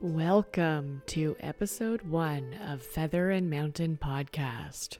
[0.00, 4.98] Welcome to episode one of Feather and Mountain Podcast.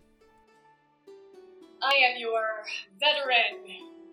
[1.83, 2.65] I am your
[3.01, 3.65] veteran,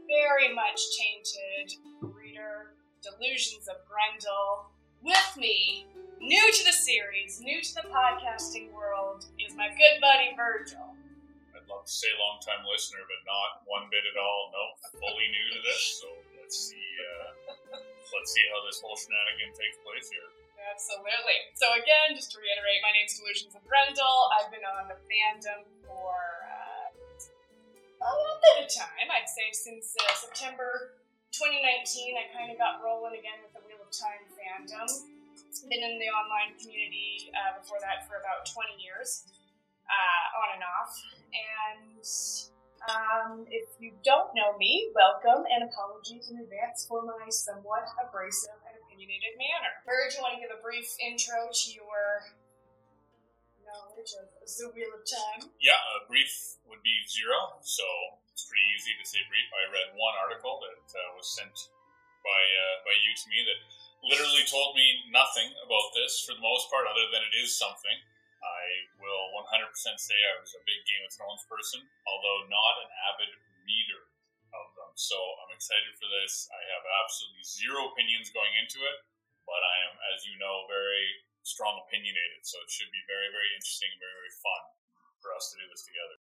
[0.09, 4.73] very much tainted reader, Delusions of Grendel.
[5.01, 5.85] With me,
[6.19, 10.97] new to the series, new to the podcasting world, is my good buddy Virgil.
[11.55, 14.51] I'd love to say long time listener, but not one bit at all.
[14.51, 14.63] No,
[14.99, 16.01] fully new to this.
[16.01, 16.07] So
[16.41, 16.89] let's see.
[16.99, 17.79] Uh,
[18.17, 20.40] let's see how this whole shenanigan takes place here.
[20.69, 21.39] Absolutely.
[21.57, 24.29] So again, just to reiterate, my name's Delusions of Brendel.
[24.37, 26.13] I've been on the fandom for
[26.45, 29.09] uh, a little bit of time.
[29.09, 31.01] I'd say since uh, September
[31.33, 34.85] 2019, I kind of got rolling again with the Wheel of Time fandom.
[35.65, 39.25] Been in the online community uh, before that for about 20 years,
[39.89, 40.93] uh, on and off.
[41.33, 42.05] And
[42.85, 48.60] um, if you don't know me, welcome and apologies in advance for my somewhat abrasive
[49.01, 49.73] opinionated manner.
[49.81, 52.29] Virg, you want to give a brief intro to your
[53.65, 55.49] knowledge of the Wheel of Time?
[55.57, 57.81] Yeah, a brief would be zero, so
[58.29, 59.49] it's pretty easy to say brief.
[59.49, 61.73] I read one article that uh, was sent
[62.21, 63.59] by uh, by you to me that
[64.05, 67.97] literally told me nothing about this for the most part, other than it is something.
[68.41, 68.61] I
[69.01, 73.33] will 100% say I was a big Game of Thrones person, although not an avid
[73.65, 74.10] reader
[74.91, 74.99] them.
[74.99, 76.51] So I'm excited for this.
[76.51, 78.97] I have absolutely zero opinions going into it,
[79.47, 81.07] but I am, as you know, very
[81.47, 82.43] strong opinionated.
[82.43, 84.63] So it should be very, very interesting and very, very fun
[85.23, 86.19] for us to do this together.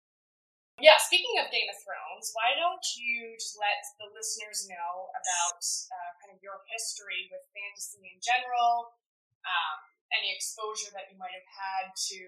[0.79, 5.59] Yeah, speaking of Game of Thrones, why don't you just let the listeners know about
[5.59, 8.95] uh, kind of your history with fantasy in general,
[9.43, 9.79] um,
[10.15, 12.21] any exposure that you might have had to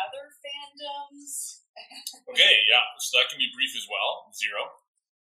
[0.00, 1.64] other fandoms?
[2.26, 4.26] Okay, yeah, so that can be brief as well.
[4.34, 4.66] Zero.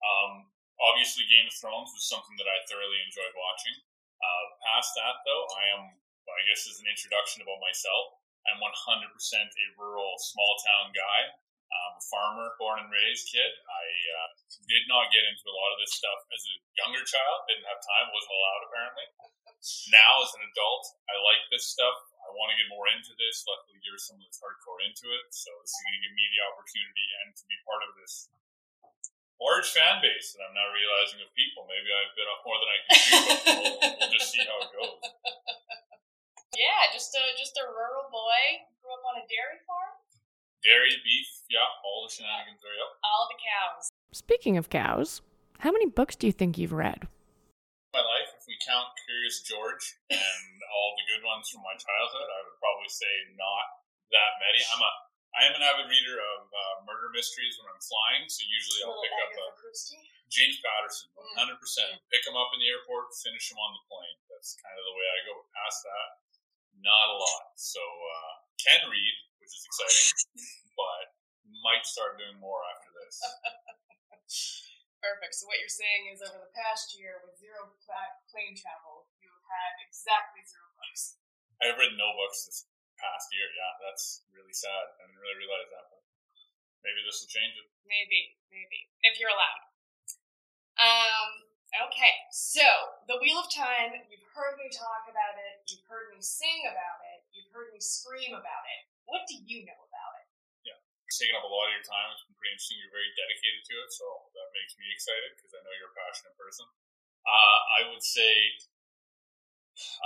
[0.00, 0.48] Um,
[0.82, 3.76] obviously, Game of Thrones was something that I thoroughly enjoyed watching.
[4.18, 5.82] Uh, past that, though, I am,
[6.26, 11.20] I guess, as an introduction about myself, I'm 100% a rural, small town guy.
[11.68, 13.52] I'm a farmer, born and raised kid.
[13.68, 14.28] I uh,
[14.64, 17.44] did not get into a lot of this stuff as a younger child.
[17.44, 19.06] Didn't have time, wasn't allowed apparently.
[19.92, 21.98] Now, as an adult, I like this stuff.
[22.24, 23.44] I want to get more into this.
[23.44, 26.42] Luckily, there's someone that's hardcore into it, so this is going to give me the
[26.48, 28.32] opportunity and to be part of this
[29.38, 31.66] large fan base that I'm now realizing of people.
[31.66, 34.58] Maybe I've bit off more than I can chew, but we'll, we'll just see how
[34.62, 34.98] it goes.
[36.58, 38.66] Yeah, just a just a rural boy.
[38.82, 39.94] Grew up on a dairy farm.
[40.66, 42.98] Dairy, beef, yeah, all the shenanigans are up.
[43.06, 43.94] All the cows.
[44.10, 45.22] Speaking of cows,
[45.62, 47.06] how many books do you think you've read?
[47.94, 52.26] My life, if we count Curious George and all the good ones from my childhood,
[52.26, 53.66] I would probably say not
[54.10, 54.58] that many.
[54.74, 54.92] I'm a
[55.36, 58.98] I am an avid reader of uh, murder mysteries when I'm flying, so usually I'll
[59.00, 59.46] pick up a
[60.28, 61.56] James Patterson, Mm.
[61.56, 61.56] 100%.
[62.12, 64.18] Pick him up in the airport, finish him on the plane.
[64.28, 65.32] That's kind of the way I go.
[65.40, 66.08] But past that,
[66.84, 67.44] not a lot.
[67.56, 70.12] So, uh, can read, which is exciting,
[70.80, 71.16] but
[71.64, 73.16] might start doing more after this.
[75.00, 75.32] Perfect.
[75.38, 79.30] So what you're saying is, over the past year, with zero pla- plane travel, you
[79.30, 81.16] have had exactly zero books.
[81.62, 82.66] I've read no books this
[83.18, 83.50] past year.
[83.50, 84.94] Yeah, that's really sad.
[84.94, 86.06] I didn't really realize that, but
[86.86, 87.66] maybe this will change it.
[87.82, 89.66] Maybe, maybe, if you're allowed.
[90.78, 91.50] Um.
[91.90, 92.14] Okay.
[92.30, 92.62] So
[93.10, 93.98] the Wheel of Time.
[94.06, 95.66] You've heard me talk about it.
[95.66, 97.26] You've heard me sing about it.
[97.34, 98.86] You've heard me scream about it.
[99.10, 100.26] What do you know about it?
[100.62, 100.78] Yeah,
[101.10, 102.14] it's taken up a lot of your time.
[102.14, 102.78] It's been pretty interesting.
[102.78, 104.06] You're very dedicated to it, so
[104.38, 106.70] that makes me excited because I know you're a passionate person.
[107.26, 108.30] Uh, I would say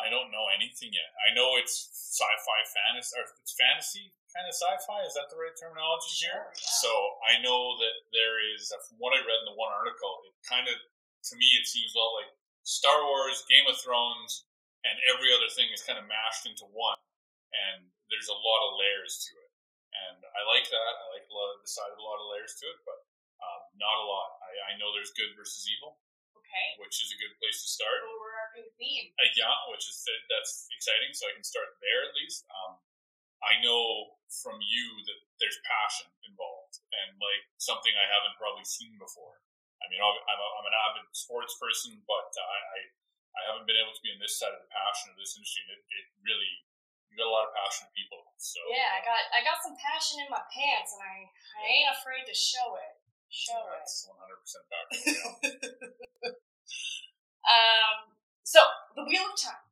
[0.00, 1.10] I don't know anything yet.
[1.24, 5.04] I know it's sci-fi fantasy, or it's fantasy kind of sci-fi.
[5.04, 6.48] Is that the right terminology here?
[6.52, 6.72] Yeah.
[6.80, 6.92] So
[7.28, 10.32] I know that there is, uh, from what I read in the one article, it
[10.44, 12.32] kind of, to me, it seems a lot like
[12.64, 14.48] Star Wars, Game of Thrones,
[14.88, 16.98] and every other thing is kind of mashed into one.
[17.52, 19.52] And there's a lot of layers to it.
[19.92, 20.92] And I like that.
[21.04, 23.04] I like a lot of, the side of a lot of layers to it, but
[23.44, 24.40] um, not a lot.
[24.40, 26.00] I, I know there's good versus evil,
[26.32, 26.68] Okay.
[26.80, 28.00] which is a good place to start.
[28.52, 29.08] Overarching theme.
[29.16, 31.12] Uh, yeah, which is that's exciting.
[31.16, 32.44] So I can start there at least.
[32.52, 32.76] Um,
[33.42, 38.94] I know from you that there's passion involved and like something I haven't probably seen
[39.00, 39.42] before.
[39.82, 42.78] I mean, I'm, I'm, a, I'm an avid sports person, but uh, I, I
[43.32, 45.64] I haven't been able to be in this side of the passion of this industry.
[45.64, 46.52] And it, it really
[47.08, 48.20] you got a lot of passionate people.
[48.36, 51.16] So Yeah, I got I got some passion in my pants, and I
[51.58, 52.92] I ain't afraid to show it.
[53.32, 53.80] Show it.
[53.80, 54.86] that's 100 percent back.
[57.42, 58.11] Um.
[58.52, 58.60] So
[58.92, 59.64] the Wheel of Time,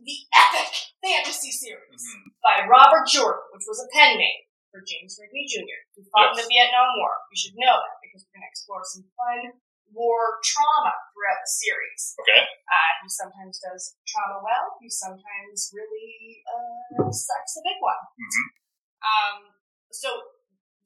[0.00, 0.72] the epic
[1.04, 2.32] fantasy series Mhm.
[2.40, 6.40] by Robert Jordan, which was a pen name for James Rigney Jr., who fought in
[6.40, 7.12] the Vietnam War.
[7.28, 9.60] You should know that because we're going to explore some fun
[9.92, 12.16] more trauma throughout the series.
[12.24, 12.40] Okay.
[12.72, 14.78] Uh, he sometimes does trauma well.
[14.80, 18.00] He sometimes really uh, sucks a big one.
[18.16, 18.46] Mhm.
[19.04, 19.36] Um,
[19.92, 20.08] so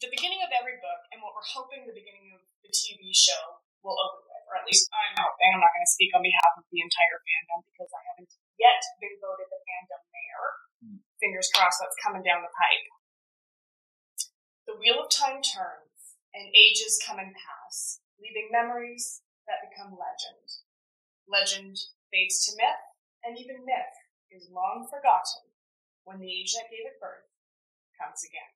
[0.00, 3.60] the beginning of every book, and what we're hoping the beginning of the TV show
[3.84, 5.52] will open with, or at least I'm hoping.
[5.52, 8.80] I'm not going to speak on behalf of the entire fandom because I haven't yet
[8.98, 10.46] been voted the fandom mayor.
[10.80, 10.98] Hmm.
[11.20, 12.88] Fingers crossed, that's coming down the pipe.
[14.64, 20.48] The wheel of time turns, and ages come and pass, leaving memories that become legend.
[21.28, 21.76] Legend
[22.08, 22.84] fades to myth,
[23.20, 23.94] and even myth
[24.32, 25.52] is long forgotten
[26.08, 27.28] when the age that gave it birth
[28.00, 28.52] comes again.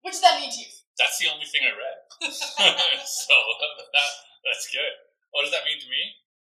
[0.00, 0.85] What does that mean to you?
[0.96, 1.98] That's the only thing I read.
[2.32, 3.36] so
[3.96, 4.10] that,
[4.44, 4.94] that's good.
[5.32, 6.02] What does that mean to me?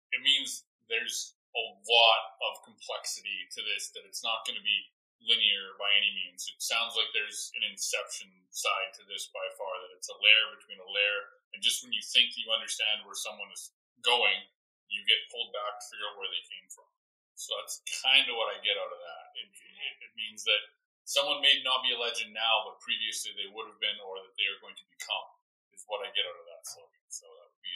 [0.10, 4.90] It means there's a lot of complexity to this, that it's not going to be
[5.22, 6.50] linear by any means.
[6.50, 10.57] It sounds like there's an inception side to this by far, that it's a layer
[10.57, 11.22] between a layer.
[11.54, 14.50] And just when you think you understand where someone is going,
[14.90, 16.90] you get pulled back to figure out where they came from.
[17.38, 19.25] So that's kind of what I get out of that.
[19.38, 20.62] It, it, it means that
[21.10, 24.34] someone may not be a legend now, but previously they would have been, or that
[24.38, 25.28] they are going to become,
[25.74, 27.02] is what I get out of that slogan.
[27.10, 27.74] So that would be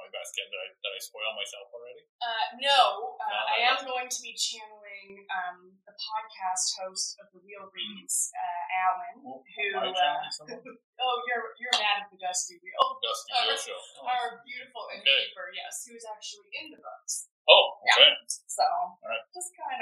[0.00, 0.50] my best guess.
[0.50, 2.02] Did I, did I spoil myself already?
[2.18, 7.30] Uh, no, uh, No, I am going to be channeling um, the podcast host of
[7.30, 9.66] the Wheel Reads, uh, Alan, Well, who.
[9.78, 9.90] Uh,
[11.02, 12.78] oh, you're you're mad at the Dusty Wheel.
[13.02, 13.78] Dusty uh, Wheel Show.
[14.02, 15.02] Oh, Our beautiful Okay.
[15.02, 17.30] innkeeper, yes, who's actually in the books.
[17.50, 18.14] oh okay.
[18.50, 18.62] So,
[19.02, 19.22] right.
[19.34, 19.81] just kind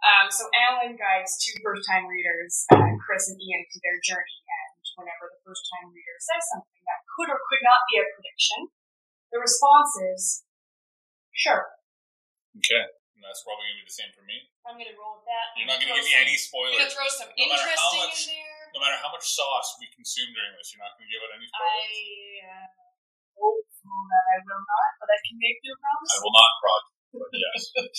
[0.00, 4.80] Um, so Alan guides two first-time readers, uh, Chris and Ian, through their journey, and
[4.96, 8.72] whenever the first-time reader says something that could or could not be a prediction,
[9.28, 10.20] the response is,
[11.36, 11.76] "Sure."
[12.56, 12.84] Okay.
[13.20, 14.48] And that's probably going to be the same for me.
[14.64, 15.52] I'm gonna roll with that.
[15.52, 17.44] You're I'm not going to throw give me some- any I'm gonna throw some No
[17.52, 18.64] interesting much- in there.
[18.72, 21.36] No matter how much sauce we consume during this, you're not going to give out
[21.36, 21.92] any I spoilers?
[22.48, 22.66] uh,
[23.36, 26.10] hopeful that I will not, but I can make no promise.
[26.16, 27.62] I will not prod you, but yes.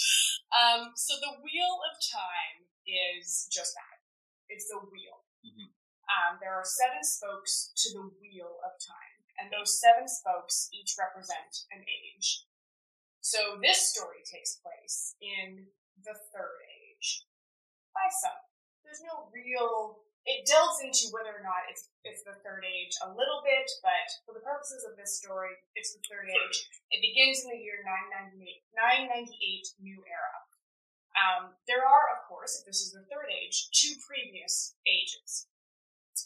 [0.51, 3.97] Um, so the wheel of time is just that.
[4.51, 5.23] It's a wheel.
[5.47, 5.71] Mhm.
[6.11, 10.99] Um, there are seven spokes to the wheel of time, and those seven spokes each
[10.99, 12.43] represent an age.
[13.21, 15.67] So this story takes place in
[16.03, 17.25] the third age.
[17.95, 18.43] By some.
[18.83, 23.09] There's no real it delves into whether or not it's it's the third age a
[23.09, 26.57] little bit, but for the purposes of this story, it's the third age.
[26.93, 28.37] It begins in the year 998,
[28.73, 30.37] 998 New Era.
[31.11, 35.49] Um, there are, of course, if this is the third age, two previous ages.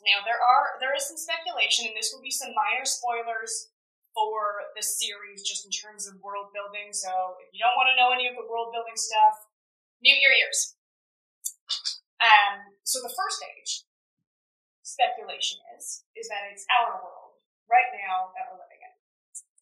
[0.03, 3.71] Now there are there is some speculation, and this will be some minor spoilers
[4.11, 6.91] for the series, just in terms of world building.
[6.91, 9.35] So if you don't want to know any of the world building stuff,
[10.03, 10.75] mute your ears.
[12.23, 13.83] Um, so the first age,
[14.85, 18.95] speculation is, is that it's our world right now that we're living in.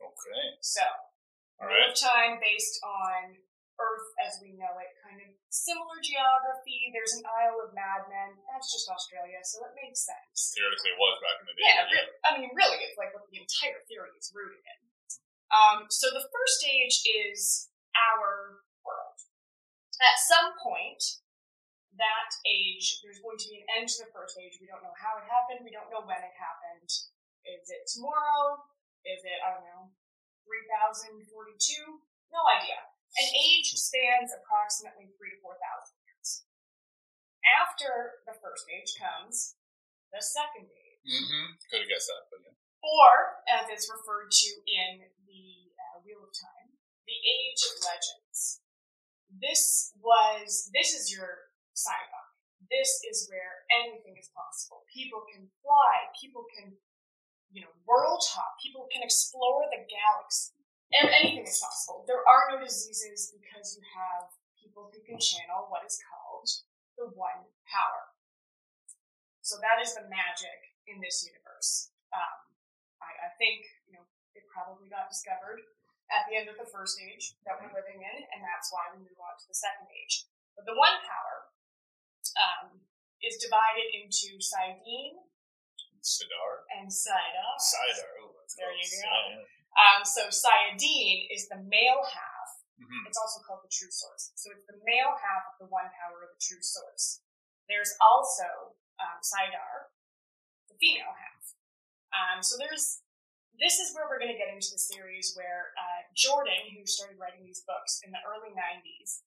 [0.04, 0.44] Okay.
[0.60, 0.84] So,
[1.64, 1.96] All right.
[1.96, 3.40] time based on
[3.82, 6.94] Earth as we know it, kind of similar geography.
[6.94, 8.38] There's an Isle of Madmen.
[8.52, 10.54] That's just Australia, so it makes sense.
[10.54, 11.66] Theoretically, it was back in the day.
[11.66, 12.14] Yeah, really.
[12.22, 14.80] I mean, really, it's like what the entire theory is rooted in.
[15.50, 19.18] Um, so the first stage is our world.
[20.02, 21.23] At some point,
[21.98, 24.58] that age, there's going to be an end to the first age.
[24.58, 25.62] We don't know how it happened.
[25.66, 26.90] We don't know when it happened.
[27.46, 28.62] Is it tomorrow?
[29.06, 29.92] Is it, I don't know,
[30.48, 31.28] 3042?
[32.34, 32.80] No idea.
[33.20, 35.60] An age spans approximately three to 4,000
[36.02, 36.50] years.
[37.46, 39.60] After the first age comes
[40.10, 41.60] the second age Mm-hmm.
[41.68, 42.56] Could have guessed that, but yeah.
[42.80, 48.64] or as it's referred to in the uh, Wheel of Time, the Age of Legends.
[49.28, 52.24] This was this is your sci-fi.
[52.72, 54.86] This is where anything is possible.
[54.90, 56.10] People can fly.
[56.16, 56.74] People can,
[57.52, 58.56] you know, world hop.
[58.64, 60.58] People can explore the galaxy.
[60.94, 62.06] And anything is possible.
[62.06, 64.30] There are no diseases because you have
[64.62, 66.50] people who can channel what is called
[66.98, 68.14] the One Power.
[69.42, 71.92] So that is the magic in this universe.
[72.14, 72.38] Um,
[73.02, 74.06] I, I think you know
[74.38, 75.66] it probably got discovered
[76.14, 79.04] at the end of the first age that we're living in, and that's why we
[79.04, 80.30] move on to the second age.
[80.56, 81.53] But the one power
[82.40, 82.82] um,
[83.22, 85.16] is divided into Saidin
[86.04, 86.68] Saidar?
[86.76, 87.54] and Saidar.
[87.60, 88.12] Saidar.
[88.20, 89.48] Oh, that's There you go.
[89.80, 92.50] Um, so Saidin is the male half.
[92.78, 93.08] Mhm.
[93.08, 94.34] It's also called the true source.
[94.36, 97.22] So it's the male half of the one power of the true source.
[97.70, 99.94] There's also um, Saidar,
[100.70, 101.44] the female half.
[102.14, 103.02] Um, so there's
[103.58, 107.22] this is where we're going to get into the series where uh, Jordan, who started
[107.22, 109.22] writing these books in the early 90s,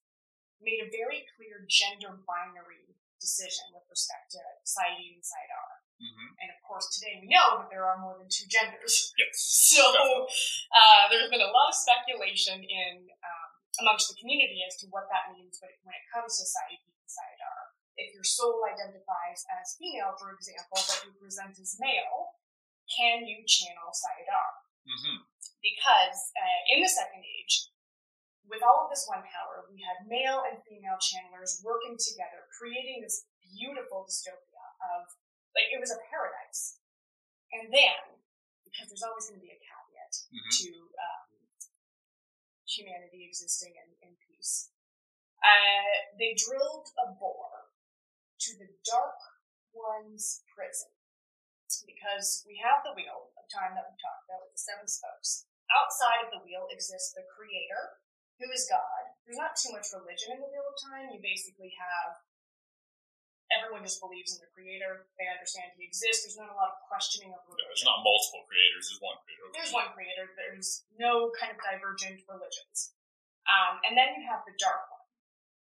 [0.59, 2.83] made a very clear gender binary
[3.17, 5.69] decision with respect to Saidin and Saidar.
[5.97, 6.29] Mm-hmm.
[6.37, 9.13] And of course, today we know that there are more than two genders.
[9.17, 9.35] Yes.
[9.77, 13.49] So uh, there's been a lot of speculation in um,
[13.83, 16.81] amongst the community as to what that means when it, when it comes to Saeed
[16.81, 17.59] and Saidar.
[17.97, 22.37] If your soul identifies as female, for example, but you present as male,
[22.89, 24.49] can you channel Saidar?
[24.85, 25.17] Mm-hmm.
[25.61, 27.69] Because uh, in the Second Age,
[28.47, 33.03] with all of this one power, we had male and female channelers working together, creating
[33.03, 35.07] this beautiful dystopia of,
[35.55, 36.79] like, it was a paradise.
[37.51, 38.19] And then,
[38.63, 40.55] because there's always going to be a caveat Mm-hmm.
[40.63, 41.29] to um,
[42.63, 44.71] humanity existing in, in peace,
[45.43, 47.75] uh, they drilled a bore
[48.39, 49.19] to the Dark
[49.75, 50.95] One's prison.
[51.83, 55.43] Because we have the wheel of time that we talked about with the seven spokes.
[55.67, 57.99] Outside of the wheel exists the creator,
[58.37, 59.03] who is God.
[59.25, 61.11] There's not too much religion in the Wheel of Time.
[61.11, 62.21] You basically have
[63.51, 65.07] everyone just believes in the creator.
[65.15, 66.27] They understand he exists.
[66.27, 68.91] There's not a lot of questioning of Yeah, there's not multiple creators.
[68.91, 69.47] There's one creator.
[69.55, 70.25] There's one creator.
[70.35, 72.95] There's no kind of divergent religions.
[73.47, 75.07] Um, and then you have the Dark One,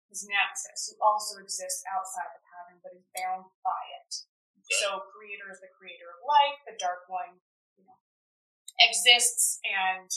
[0.09, 4.25] his Nemesis, who also exists outside the pattern but is bound by it.
[4.57, 4.81] Okay.
[4.81, 6.57] So creator is the creator of life.
[6.65, 7.37] The Dark One,
[7.77, 8.01] you know,
[8.81, 10.09] exists and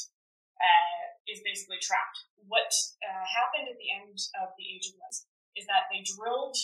[0.58, 2.28] uh, is basically trapped.
[2.46, 2.70] What
[3.04, 6.56] uh, happened at the end of the Age of Lust is that they drilled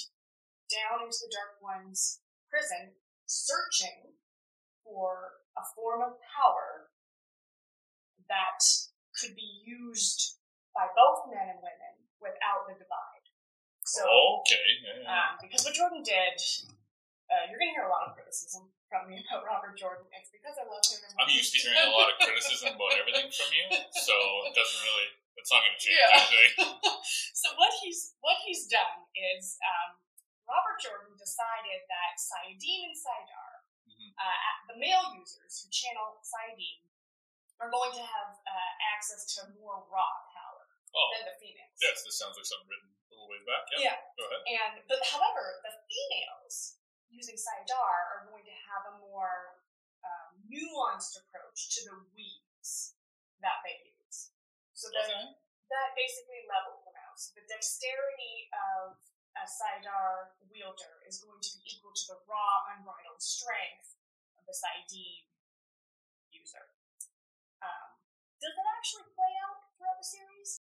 [0.71, 2.97] down into the Dark One's prison,
[3.27, 4.17] searching
[4.83, 6.91] for a form of power
[8.27, 8.61] that
[9.15, 10.41] could be used
[10.75, 13.27] by both men and women without the divide.
[13.85, 14.03] So,
[14.43, 14.65] okay.
[14.81, 15.13] Yeah, yeah.
[15.13, 16.41] um, because what Jordan did,
[17.31, 20.07] uh, you're going to hear a lot of criticism from me about Robert Jordan.
[20.15, 21.01] It's because I love him.
[21.03, 23.67] And I'm used to hearing a lot of criticism about everything from you,
[24.05, 24.15] so
[24.49, 25.09] it doesn't really.
[25.35, 26.15] It's not going to change Yeah.
[26.15, 26.51] anything.
[27.43, 29.03] so what he's what he's done
[29.35, 29.99] is um,
[30.47, 33.51] Robert Jordan decided that Saidin and Saidar,
[33.85, 34.15] Mhm.
[34.15, 36.87] uh, the male users who channel Saidin,
[37.61, 40.65] are going to have uh, access to more raw power
[40.95, 41.75] Oh, than the females.
[41.83, 42.07] yes.
[42.07, 43.63] This sounds like something written a little ways back.
[43.75, 43.91] Yeah.
[43.91, 43.97] Yeah.
[44.17, 44.43] Go ahead.
[44.49, 46.79] And but however, the females
[47.11, 47.83] using Saidar
[48.15, 48.44] are going
[48.75, 49.63] have a more
[50.03, 52.99] um, nuanced approach to the weaves
[53.39, 54.35] that they use.
[54.75, 55.39] So that Okay.
[55.71, 57.17] that basically levels them out.
[57.17, 58.99] So the dexterity of
[59.35, 63.97] a Saidar wielder is going to be equal to the raw, unbridled strength
[64.39, 65.27] of the Saidin
[66.31, 66.75] user.
[67.63, 67.99] Um,
[68.39, 70.61] does that actually play out throughout the series?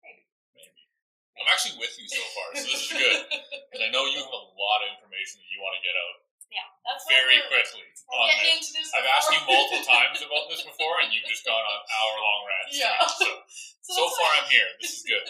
[0.00, 0.24] Maybe.
[0.54, 0.88] Maybe.
[1.36, 3.20] I'm actually with you so far, so this is good
[3.68, 6.25] because I know you have a lot of information that you want to get out
[6.52, 7.82] yeah, that's very quickly
[8.14, 8.70] on this.
[8.70, 8.88] this.
[8.94, 12.40] I've asked you multiple times about this before, and you've just gone on hour long
[12.46, 12.74] rants.
[12.78, 12.94] Yeah.
[13.02, 13.26] So,
[13.82, 14.68] so that's far, why- I'm here.
[14.78, 15.26] This is good.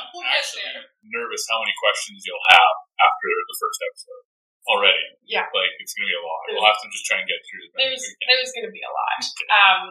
[0.00, 0.64] I'm We'll actually
[1.04, 4.24] nervous how many questions you'll have after the first episode
[4.66, 5.06] already.
[5.28, 5.44] Yeah.
[5.52, 6.40] Like, it's going to be a lot.
[6.48, 8.80] There's- We'll have to just try and get through the there's there's going to be
[8.84, 9.20] a lot.
[9.52, 9.82] Um,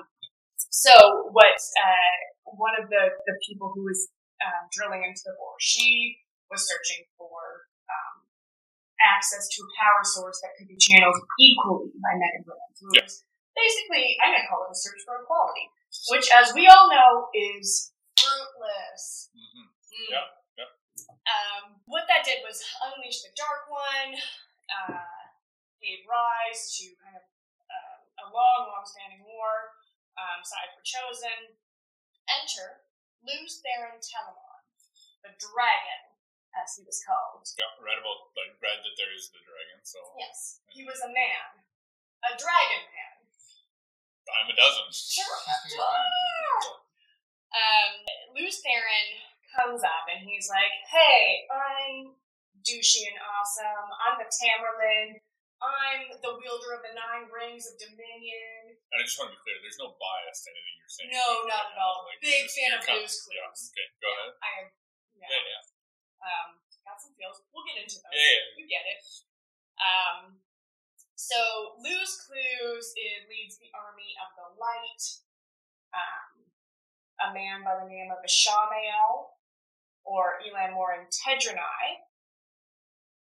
[0.57, 2.17] so what uh,
[2.57, 4.09] one of the the people who was
[4.41, 6.17] um, drilling into the bore, she
[6.49, 7.69] was searching for
[9.15, 12.99] access to a power source that could be channeled equally by men and women.
[13.55, 15.71] Basically, I'm going to call it a search for equality,
[16.11, 19.31] which, as we all know, is fruitless.
[19.31, 19.71] Mhm.
[19.71, 20.09] Mm.
[20.11, 20.27] Yeah,
[20.59, 20.71] yeah.
[21.23, 24.19] Um, what that did was unleash the Dark One,
[24.67, 24.99] uh,
[25.79, 27.23] gave rise to kind of
[27.71, 29.79] um, a long, long-standing war.
[30.19, 31.55] Um, sides were chosen.
[32.27, 32.83] Enter
[33.23, 34.61] Lews Therin Telamon,
[35.23, 36.03] the dragon,
[36.55, 37.43] as he was called.
[37.59, 41.11] Yeah, read about, like, read that there is the dragon, so Yes, he was a
[41.11, 41.63] man,
[42.23, 43.13] a dragon man.
[44.25, 44.89] I'm a dozen.
[47.53, 47.91] um,
[48.33, 49.21] Lews Therin
[49.53, 52.17] comes up and he's like, "Hey, I'm
[52.65, 53.87] douchey and awesome.
[54.01, 55.21] I'm the Tamyrlin.
[55.61, 58.75] I'm the wielder of the nine rings of dominion.
[58.75, 61.13] And I just want to be clear, there's no bias to anything you're saying.
[61.15, 62.05] No, not at all.
[62.09, 64.33] Like, Big fan of Blue's Yeah, okay, go ahead.
[64.41, 64.53] I,
[65.15, 65.74] yeah, Yeah, yeah.
[66.25, 67.41] Um, got some feels.
[67.53, 68.13] We'll get into those.
[68.13, 68.57] Yeah.
[68.57, 69.01] You get it.
[69.77, 70.41] Um,
[71.13, 75.03] so Luz Clues it leads the army of the light.
[75.93, 76.45] Um,
[77.23, 79.31] a man by the name of Ishamael,
[80.03, 82.03] or Elan Morin Tedronai,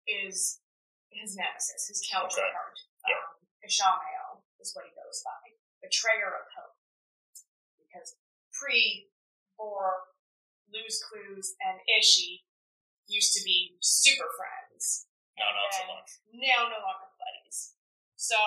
[0.10, 0.60] is
[1.14, 2.78] his nemesis, his counterpart.
[3.06, 3.14] Yeah.
[3.14, 5.54] Um, Ishamael is what he goes by.
[5.86, 6.78] Betrayer of hope.
[7.78, 8.18] Because
[8.50, 9.14] pre
[9.58, 10.10] Bor,
[10.74, 12.47] Luz Clues, and Ishi
[13.08, 15.08] used to be super friends.
[15.40, 16.10] No, not so much.
[16.34, 17.78] Now no longer buddies.
[18.18, 18.38] So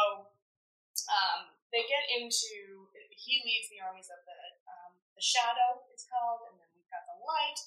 [1.08, 2.86] um, they get into.
[3.14, 5.84] He leads the armies of the um, the shadow.
[5.92, 7.60] It's called, and then we've got the light.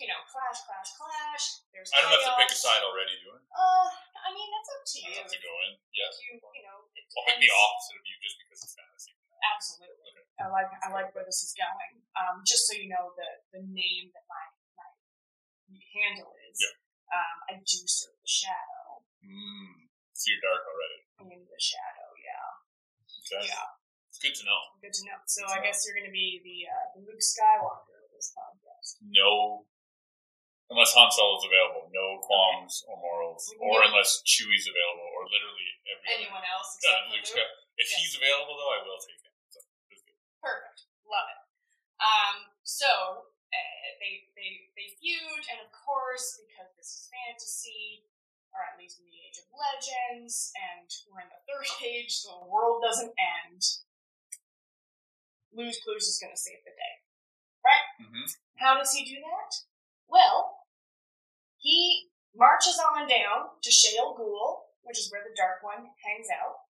[0.00, 1.44] You know, clash, clash, clash.
[1.70, 3.38] There's I don't have to pick a side already, do I?
[3.38, 3.86] Uh,
[4.26, 5.14] I mean, that's up to I you.
[5.22, 5.78] have to go in.
[5.94, 6.10] Yeah.
[6.18, 9.14] You, you know, I'll pick the opposite of you just because it's fantasy.
[9.44, 10.24] Absolutely.
[10.40, 12.02] I like I like where this is going.
[12.18, 14.44] Um, just so you know the the name that my
[15.94, 16.58] handle is.
[16.60, 16.74] Yeah.
[17.14, 19.88] Um, I do serve the shadow Mm.
[20.12, 21.00] So you're dark already.
[21.32, 22.08] in the shadow.
[22.20, 22.60] Yeah.
[23.24, 23.48] Okay.
[23.48, 23.72] Yeah.
[24.12, 24.60] It's good to know.
[24.84, 25.16] Good to know.
[25.24, 25.64] So Good I know.
[25.64, 29.00] guess you're going to be the uh, the Luke Skywalker of this podcast.
[29.00, 29.64] No,
[30.70, 35.68] unless Han Solo is available, no qualms or morals, or unless Chewie's available, or literally
[35.88, 37.54] every other- Anyone else Yeah, except for Luke Luke?
[37.80, 37.96] If Yeah.
[38.04, 39.32] he's available, though, I will take him.
[39.50, 40.04] So, good.
[40.44, 40.78] Perfect.
[41.08, 41.40] Love it.
[41.98, 48.04] Um, so uh, they they they feud, and of course, because this is fantasy,
[48.50, 52.42] or at least in the age of legends, and we're in the third age, so
[52.42, 53.62] the world doesn't end.
[55.54, 56.94] Lose Clues is going to save the day.
[58.02, 58.26] Mm-hmm.
[58.58, 59.50] How does he do that?
[60.08, 60.66] Well,
[61.58, 66.66] he marches on down to Shayol Ghul, which is where the Dark One hangs out,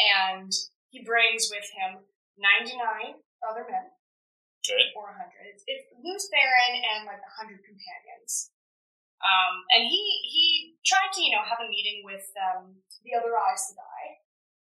[0.00, 0.52] and
[0.88, 2.02] he brings with him
[2.38, 3.94] 99 other men,
[4.92, 5.56] Or 100.
[5.56, 8.52] It's, it's Baron and like 100 companions.
[9.20, 10.46] Um, and he he
[10.80, 14.24] tried to, you know, have a meeting with um, the other Aes Sedai,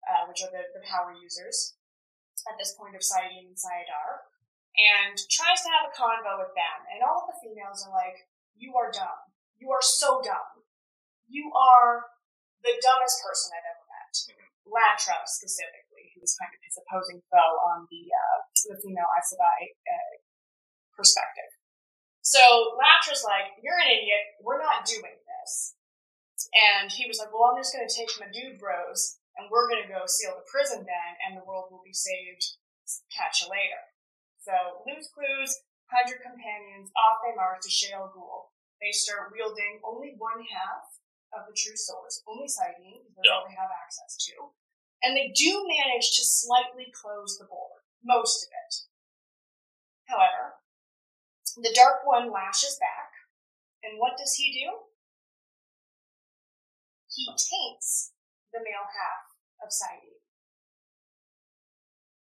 [0.06, 1.78] uh, which are the, the power users
[2.50, 4.26] at this point of Saidin and Saidar,
[4.74, 6.78] and tries to have a convo with them.
[6.90, 8.26] And all of the females are like,
[8.58, 9.22] You are dumb.
[9.62, 10.66] You are so dumb.
[11.30, 12.10] You are
[12.66, 14.50] the dumbest person I've ever met.
[14.70, 18.38] Latra, specifically, who was kind of his opposing foe on the, uh,
[18.70, 20.14] the female Aes Sedai uh,
[20.94, 21.50] perspective.
[22.20, 24.38] So Latra's like, You're an idiot.
[24.44, 25.74] We're not doing this.
[26.52, 29.66] And he was like, Well, I'm just going to take my dude bros and we're
[29.66, 32.60] going to go seal the prison then and the world will be saved.
[33.14, 33.80] Catch you later.
[34.42, 35.62] So, Lose Clues,
[35.94, 38.50] 100 companions, off they march to Shayol Ghul.
[38.82, 40.99] They start wielding only one half
[41.30, 44.54] of the true source, only Saidin, because that's all they have access to.
[45.02, 48.72] And they do manage to slightly close the board, most of it.
[50.10, 50.60] However,
[51.56, 53.14] the Dark One lashes back,
[53.82, 54.90] and what does he do?
[57.08, 58.12] He taints
[58.52, 60.20] the male half of Saidin.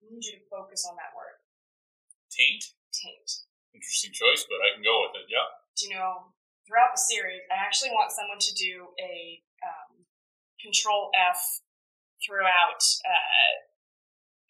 [0.00, 1.40] I need you to focus on that word.
[2.32, 2.72] Taint.
[2.92, 3.48] Taint.
[3.74, 5.28] Interesting choice, but I can go with it.
[5.28, 5.48] Yeah.
[5.76, 6.32] Do you know,
[6.68, 10.04] throughout the series, I actually want someone to do a um,
[10.60, 11.40] control F
[12.20, 13.52] throughout uh,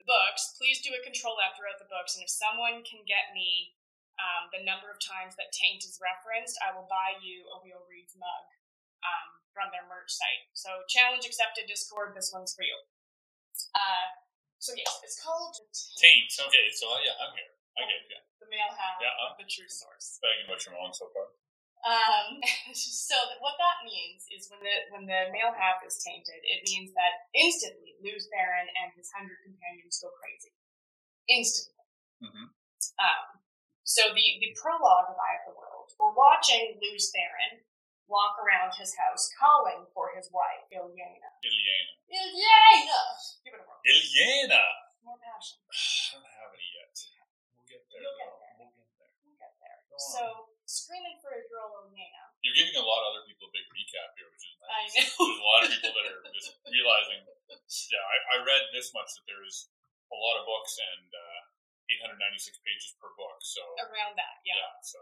[0.03, 0.59] the books.
[0.59, 3.79] Please do a control F throughout the books, and if someone can get me
[4.19, 7.87] um, the number of times that taint is referenced, I will buy you a Wheel
[7.87, 8.47] Reads mug
[9.07, 10.51] um, from their merch site.
[10.59, 12.19] So, challenge accepted, Discord.
[12.19, 12.75] This one's for you.
[13.79, 14.11] Uh,
[14.59, 15.55] so yes, it's called
[16.03, 16.35] Taint.
[16.35, 17.55] Okay, so uh, yeah, I'm here.
[17.79, 18.19] I get you.
[18.43, 19.39] the male half Yeah, uh.
[19.39, 20.19] the true source.
[20.19, 21.31] Bagging what you're on so far.
[21.87, 22.43] Um,
[22.75, 26.67] so that what that means is when the when the male half is tainted, it
[26.67, 30.55] means that instantly Luz Baron and his hundred companions go crazy.
[31.31, 31.87] Instantly.
[32.25, 32.49] Mm-hmm.
[32.99, 33.27] Um,
[33.87, 37.63] so the the prologue of Eye of the World, we're watching Luz Baron
[38.09, 41.31] walk around his house calling for his wife, Ilyena.
[41.45, 41.95] Ilyena.
[42.09, 43.01] Ilyena!
[43.45, 43.85] Give it a whirl.
[43.85, 44.65] Ilyena.
[45.05, 45.61] More passion.
[45.69, 46.97] I don't have any yet.
[47.53, 48.01] We'll get there.
[48.01, 48.55] You'll get there.
[48.59, 49.13] We'll get there.
[49.23, 49.79] We'll get there.
[50.01, 52.29] So screaming for his girl Ilyena.
[52.45, 54.69] You're giving a lot of other people a big recap here, which is nice.
[54.69, 55.17] I know.
[55.17, 57.21] There's a lot of people that are just realizing.
[57.89, 59.73] Yeah, I, I read this much that there is
[60.13, 61.89] a lot of books and uh,
[62.21, 63.41] 896 pages per book.
[63.41, 64.61] So Around that, yeah.
[64.61, 65.01] yeah, so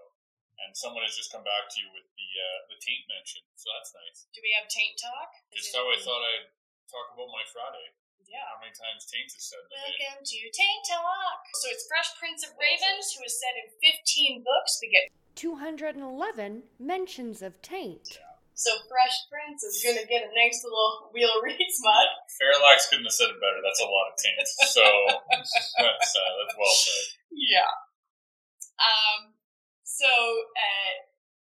[0.64, 3.68] and someone has just come back to you with the uh, the taint mention, so
[3.76, 4.24] that's nice.
[4.32, 5.34] Do we have taint talk?
[5.52, 6.48] Is Just how I thought I'd
[6.88, 7.92] talk about my Friday.
[8.26, 8.42] Yeah.
[8.50, 9.62] How many times taint is said?
[9.70, 11.46] Welcome to Taint Talk.
[11.62, 14.82] So it's Fresh Prince of Ravens, who is set in 15 books.
[14.82, 18.18] We get 211 mentions of taint.
[18.56, 22.08] so Fresh Prince is gonna get a nice little wheel reads mug.
[22.40, 23.60] Fairlax couldn't have said it better.
[23.62, 24.40] That's a lot of taint.
[24.72, 24.84] So
[25.36, 25.52] that's
[26.16, 27.04] uh, that's well said.
[27.30, 27.68] Yeah.
[28.80, 29.36] Um.
[29.84, 30.92] So, uh,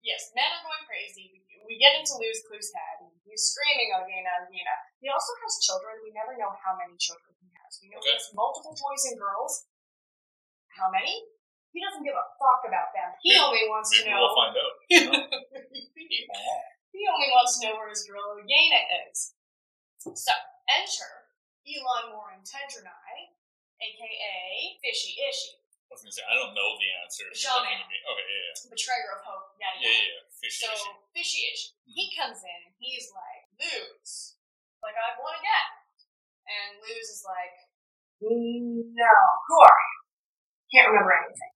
[0.01, 1.29] yes, men are going crazy.
[1.29, 4.75] We, we get into Lose Clue's head, and he's screaming, Ogena, Ogena.
[4.97, 6.01] He also has children.
[6.01, 7.77] We never know how many children he has.
[7.77, 9.69] We know he has multiple boys and girls.
[10.73, 11.13] How many?
[11.71, 13.13] He doesn't give a fuck about them.
[13.21, 14.17] He Maybe- only wants to know.
[14.25, 14.73] we'll find out.
[14.89, 15.05] he
[17.05, 19.33] only wants to know where his girl Ogena is.
[20.01, 20.33] So,
[20.71, 21.11] enter
[21.67, 23.29] Elan Morin Tedronai,
[23.77, 27.25] aka Fishy Ishy, I was gonna say I don't know the answer.
[27.33, 27.61] Shaman.
[27.65, 27.97] looking at me.
[28.01, 29.93] Okay, yeah, yeah, betrayer of hope, yada yeah, yada.
[29.93, 30.21] yeah.
[30.21, 30.37] yeah.
[30.41, 30.89] Fishy, So fishy.
[31.13, 31.63] fishy ish.
[31.73, 31.93] Mm-hmm.
[31.97, 34.37] He comes in and he's like, Luz,
[34.85, 35.69] like I've won again.
[36.49, 37.53] And Luz is like,
[38.23, 39.13] No,
[39.49, 39.97] who are you?
[40.69, 41.53] Can't remember anything.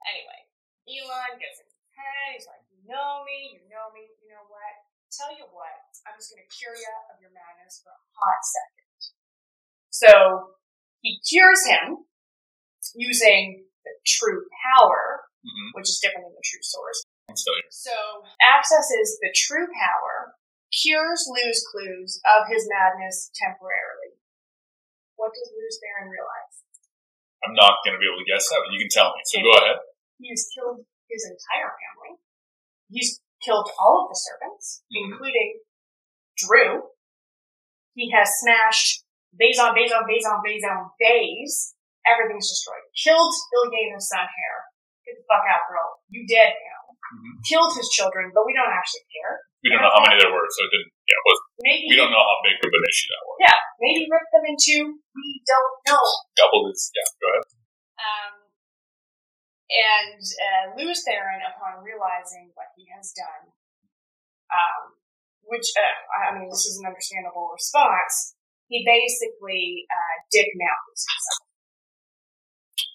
[0.94, 4.46] Elan gets in his head, he's like, You know me, you know me, you know
[4.50, 4.74] what?
[5.14, 5.74] Tell you what,
[6.06, 8.90] I'm just going to cure you of your madness for a hot second.
[9.94, 10.12] So
[11.06, 12.10] he cures him
[12.98, 15.76] using the true power, Mm-hmm.
[15.76, 17.04] which is different than the true source.
[17.68, 17.92] So
[18.40, 20.40] accesses the true power,
[20.72, 24.16] cures Lou's clues of his madness temporarily.
[25.20, 26.64] What does Lews Therin realize?
[27.44, 29.20] I'm not going to be able to guess that, but you can tell me.
[29.28, 29.52] So Okay.
[29.52, 29.78] go ahead.
[30.20, 32.20] He's killed his entire family.
[32.90, 35.12] He's killed all of the servants, Mhm.
[35.14, 35.62] including
[36.38, 36.90] Drew.
[37.96, 41.76] He has smashed vase on vase on vase on vase on vase.
[42.06, 42.84] Everything's destroyed.
[42.96, 44.56] Killed Ilgana's son Hair.
[45.06, 46.02] Get the fuck out, girl.
[46.10, 46.96] You dead now.
[47.14, 47.44] Mhm.
[47.48, 49.42] Killed his children, but we don't actually care.
[49.64, 50.92] We don't know how many there were, so it didn't.
[51.08, 53.38] Yeah, it was, Maybe we don't know how big of an issue that was.
[53.40, 54.84] Yeah, maybe rip them in two.
[55.16, 56.04] We don't know.
[56.36, 56.92] Doubled its.
[56.96, 57.44] Yeah, go ahead.
[58.04, 58.43] Um,
[59.72, 63.54] and uh, Lews Therin, upon realizing what he has done,
[64.52, 64.98] um,
[65.44, 68.36] which uh, I mean, this is an understandable response.
[68.68, 71.44] He basically uh, dick mountains himself.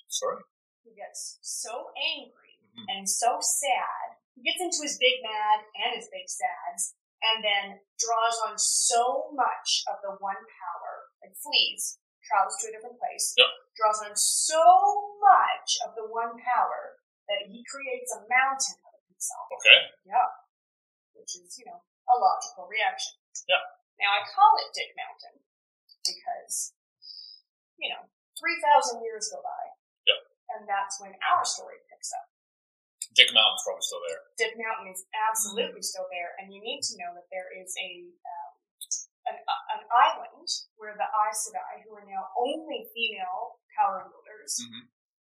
[0.09, 0.43] Sorry.
[0.85, 2.85] He gets so angry Mhm.
[2.89, 4.19] and so sad.
[4.35, 9.31] He gets into his big mad and his big sads, and then draws on so
[9.35, 11.99] much of the one power, like flees,
[12.29, 13.49] travels to a different place, Yep.
[13.75, 14.61] draws on so
[15.19, 19.49] much of the one power that he creates a mountain of himself.
[19.57, 19.97] Okay.
[20.05, 20.29] Yeah.
[21.17, 23.17] Which is, you know, a logical reaction.
[23.49, 23.65] Yeah.
[23.97, 25.41] Now I call it Dick Mountain
[26.05, 26.77] because,
[27.81, 28.07] you know,
[28.39, 29.65] 3,000 years go by.
[30.07, 30.21] Yeah.
[30.55, 32.29] And that's when our story picks up.
[33.17, 34.23] Dick Mountain's probably still there.
[34.39, 38.07] Dick Mountain is absolutely still there, and you need to know that there is a
[38.07, 38.53] um,
[39.29, 39.37] an,
[39.77, 40.49] an island
[40.81, 44.89] where the Aes Sedai, who are now only female power wielders, Mhm.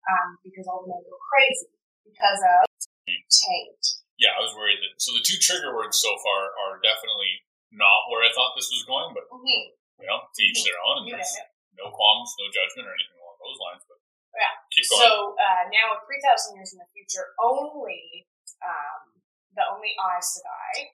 [0.07, 1.73] um, because all the men go crazy
[2.05, 2.69] because of
[3.07, 3.87] Tate.
[4.19, 4.97] Yeah, I was worried that.
[5.01, 8.85] So the two trigger words so far are definitely not where I thought this was
[8.89, 9.73] going, but Mm-hmm.
[10.01, 11.05] you know, to each their own.
[11.05, 11.49] And there's it.
[11.77, 13.83] no qualms, no judgment, or anything along those lines.
[13.89, 13.99] But
[14.35, 14.53] Yeah.
[14.73, 15.03] keep going.
[15.05, 18.27] So uh, now, with three thousand years in the future, only
[18.65, 19.21] um,
[19.55, 20.93] the only Aes Sedai,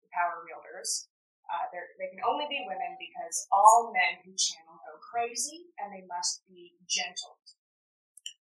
[0.00, 1.08] the power wielders,
[1.52, 6.04] uh, they're- can only be women because all men who channel go crazy, and they
[6.08, 7.36] must be gentle.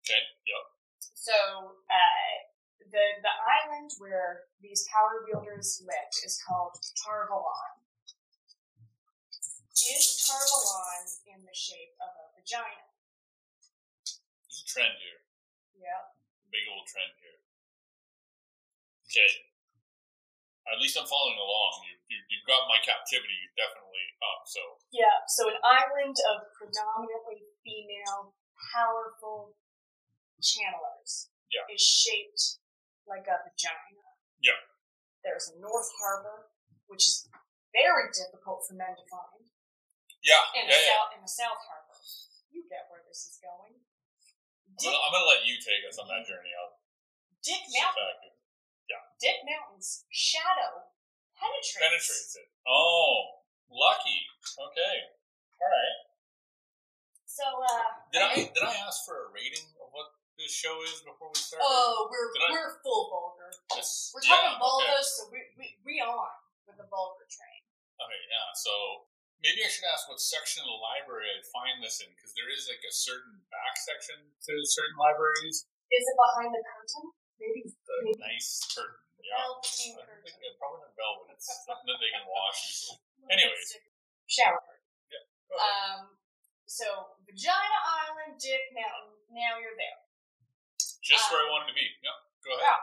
[0.02, 0.22] okay.
[0.46, 0.64] Yep.
[1.14, 1.34] So
[1.90, 2.30] uh,
[2.90, 7.82] the the island where these power wielders lived is called Tar Valon.
[9.74, 12.86] Is Tar Valon in the shape of a vagina?
[14.46, 15.20] There's a trend here.
[15.82, 16.02] Yep.
[16.54, 17.38] Big old trend here.
[19.10, 19.30] Okay.
[20.70, 21.82] At least I'm following along.
[21.86, 24.46] You, you, you've got my captivity definitely up.
[24.46, 24.60] So
[24.94, 28.34] Yeah, so an island of predominantly female,
[28.74, 29.58] powerful
[30.38, 31.66] channelers Yeah.
[31.70, 32.62] is shaped
[33.06, 34.06] like a vagina.
[34.42, 34.60] Yeah.
[35.22, 36.50] There's a North Harbor,
[36.86, 37.26] which is
[37.74, 39.42] very difficult for men to find,
[40.22, 40.90] yeah, and yeah, a yeah.
[40.94, 41.98] South and a South Harbor.
[42.50, 43.74] You get where this is going.
[43.74, 46.54] I'm Dick, gonna, I'm gonna let you take us on that journey.
[46.56, 46.78] I'll
[47.42, 48.36] Dick Mountain, and
[49.22, 50.88] Dick Mountain's shadow
[51.36, 51.76] penetrates.
[51.78, 52.48] penetrates it.
[52.66, 54.20] Oh, lucky.
[54.56, 54.96] Okay.
[55.60, 55.98] All right.
[57.28, 60.08] So, uh, Did I did I ask for a rating of what
[60.40, 61.64] this show is before we started?
[61.68, 63.52] Oh, we're Did I- we're full vulgar.
[63.76, 66.32] This- We're talking yeah, vulgas, so we, we we on
[66.64, 67.60] with the vulgar train.
[68.00, 68.08] Okay.
[68.08, 68.48] okay, yeah.
[68.56, 68.72] So
[69.44, 72.48] maybe I should ask what section of the library I'd find this in because there
[72.48, 74.16] is like a certain back section
[74.48, 75.68] to certain libraries.
[75.92, 77.04] Is it behind the curtain?
[77.36, 78.20] Maybe The Maybe.
[78.32, 78.96] nice curtain.
[79.26, 79.42] Yeah.
[79.42, 80.54] velveteen I don't think curtain.
[80.62, 81.34] probably not velvet.
[81.34, 83.02] It's something that they can wash easily.
[83.26, 83.68] Anyways.
[84.30, 84.86] shower curtain.
[85.50, 85.66] Go ahead.
[85.66, 86.00] Um,
[86.66, 86.86] so
[87.26, 89.18] Vagina Island, Dick Mountain.
[89.34, 89.98] Now you're there.
[91.02, 91.86] Just where I um, wanted to be.
[92.02, 92.16] Yep.
[92.46, 92.62] Go ahead.
[92.66, 92.80] Yeah.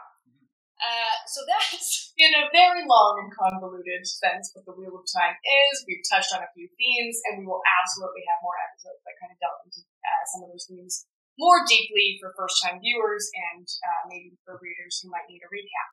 [0.83, 5.35] Uh, so that's in a very long and convoluted sense what the Wheel of Time
[5.39, 5.87] is.
[5.87, 9.31] We've touched on a few themes, and we will absolutely have more episodes that kind
[9.31, 11.07] of delve into uh, some of those themes
[11.39, 13.25] more deeply for first-time viewers
[13.55, 15.89] and uh, maybe for readers who might need a recap.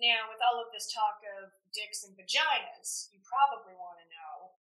[0.00, 4.56] Now, with all of this talk of dicks and vaginas, you probably want to know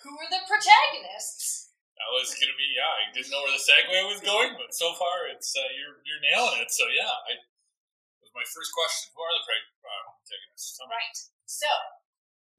[0.00, 1.76] who are the protagonists.
[2.00, 2.88] That was gonna be yeah.
[2.88, 6.24] I didn't know where the segue was going, but so far it's uh, you're you're
[6.24, 6.72] nailing it.
[6.72, 9.12] So yeah, I it was my first question.
[9.12, 10.80] Who are the uh, protagonists?
[10.80, 11.18] Right.
[11.44, 11.68] So,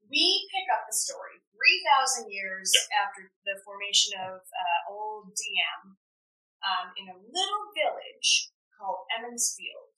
[0.06, 5.96] we pick up the story 3,000 years after the formation of uh, Old DM
[6.60, 9.96] um, in a little village called Emond's Field,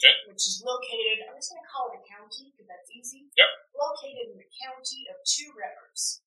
[0.00, 0.16] Okay.
[0.32, 3.28] which is located, I'm just going to call it a county because that's easy.
[3.36, 3.50] Yep.
[3.76, 6.24] Located in the county of Two Rivers.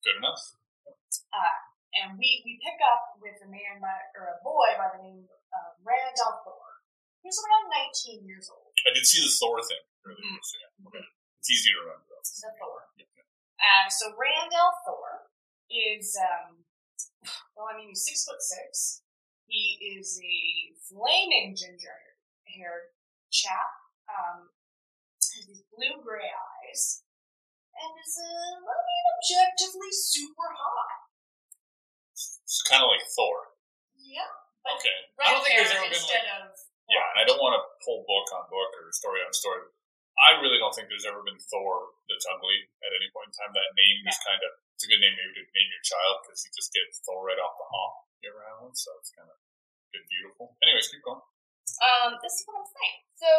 [0.00, 0.40] Good enough.
[1.94, 5.28] And we, we pick up with a man by, or a boy by the name
[5.28, 6.80] of Rand al'Thor.
[7.22, 8.72] He's around 19 years old.
[8.88, 10.18] I did see the Thor thing earlier.
[10.18, 10.40] Mhm.
[10.42, 11.04] So yeah, okay.
[11.38, 12.88] It's easy to remember the Thor.
[13.60, 15.28] Uh, so Rand al'Thor
[15.70, 16.64] is, um,
[17.56, 19.04] well, I mean, he's six foot six.
[19.46, 22.13] He is a flaming ginger
[22.48, 22.92] haired
[23.32, 23.72] chap.
[24.08, 24.52] Um,
[25.34, 27.02] has these blue gray eyes,
[27.74, 31.10] and is uh, well, I mean, objectively super hot.
[32.14, 33.58] It's kind of like Thor.
[33.98, 34.30] Yeah.
[34.64, 34.98] Okay.
[35.18, 36.54] Red I don't think there's ever been instead like of
[36.86, 39.64] yeah, and I don't want to pull book on book or story on story.
[40.14, 43.50] I really don't think there's ever been Thor that's ugly at any point in time.
[43.50, 46.46] That name is kind of it's a good name maybe to name your child because
[46.46, 47.94] you just get Thor right off the hop.
[48.22, 48.76] You ever have one?
[48.78, 49.36] So it's kind of
[49.90, 50.54] good, beautiful.
[50.62, 51.24] Anyways, keep going.
[51.82, 53.00] Um, this is what I'm saying.
[53.18, 53.30] So,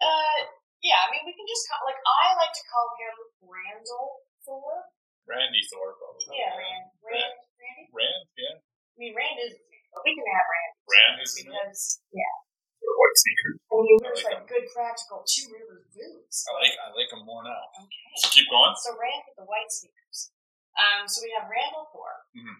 [0.00, 0.38] uh,
[0.80, 4.88] yeah, I mean, we can just call, like, I like to call him Randall Thor.
[5.28, 6.34] Randy Thor, probably.
[6.34, 6.84] Yeah, Rand.
[7.04, 7.34] Rand.
[7.60, 7.84] Randy?
[7.94, 8.56] Rand, yeah.
[8.58, 11.54] I mean, Rand is his name, but we can have Rand Rand is his name.
[11.54, 12.34] because, yeah.
[12.82, 13.56] White sneakers.
[13.62, 16.42] I mean, he wears, like like, good, practical Two Rivers boots.
[16.44, 17.62] I like I like him more now.
[17.78, 18.10] Okay.
[18.18, 18.74] So keep going.
[18.82, 20.34] So, Rand with the white sneakers.
[20.74, 22.58] Um, so we have Rand al'Thor, Mhm.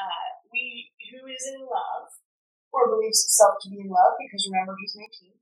[0.00, 2.08] uh, we, who is in love,
[2.70, 5.34] or believes himself to be in love, because remember, he's 19,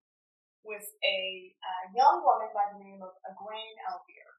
[0.65, 4.37] with a uh, young woman by the name of Egwene al'Vere.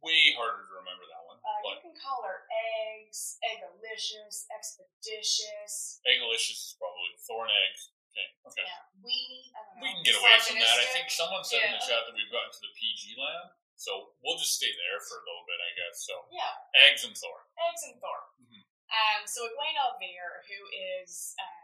[0.00, 1.36] Way harder to remember that one.
[1.44, 6.00] Uh, you can call her Eggs, Eggalicious, Expeditious.
[6.08, 7.92] Eggalicious is probably Thorn eggs.
[8.10, 8.26] Okay.
[8.48, 8.66] Okay.
[8.66, 9.86] Yeah, don't know.
[9.86, 10.76] We can get away from that.
[10.82, 14.16] I think someone said in the chat that we've gotten to the PG land, so
[14.24, 16.02] we'll just stay there for a little bit, I guess.
[16.02, 16.52] So Yeah,
[16.90, 17.46] eggs and Thor.
[17.70, 18.18] Eggs and Thor.
[18.42, 18.64] Mhm.
[18.90, 20.60] Um, so Egwene al'Vere, who
[20.98, 21.59] is, uh,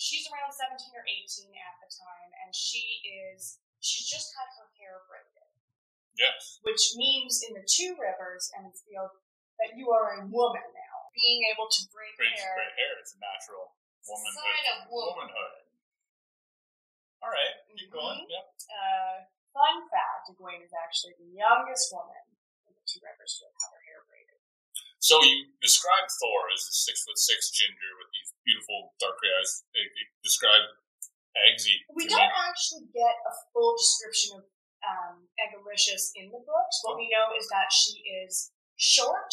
[0.00, 4.72] she's around 17 or 18 at the time, and she is, she's just had her
[4.80, 5.52] hair braided,
[6.16, 6.56] Yes.
[6.64, 9.12] which means in the Two Rivers and the Field
[9.60, 10.96] that you are a woman now.
[11.12, 12.96] Being able to braid Great, hair, great hair.
[12.96, 13.76] It's a natural
[14.08, 14.40] womanhood.
[14.40, 15.36] sign of womanhood.
[15.36, 15.68] womanhood.
[17.20, 17.54] All right.
[17.76, 17.92] Keep Mhm.
[17.92, 18.24] going.
[18.30, 18.46] Yep.
[18.72, 19.16] Uh,
[19.52, 22.24] fun fact, Egwene is actually the youngest woman
[22.64, 23.79] in the Two Rivers to have had her.
[25.00, 29.32] So you described Thor as a six foot six ginger with these beautiful dark gray
[29.32, 29.64] eyes.
[30.20, 30.76] Described
[31.32, 31.88] Eggsy.
[31.96, 32.44] We don't me.
[32.44, 34.44] actually get a full description of
[34.84, 36.76] um, Eggalicious in the books.
[36.84, 39.32] What we know is that she is short,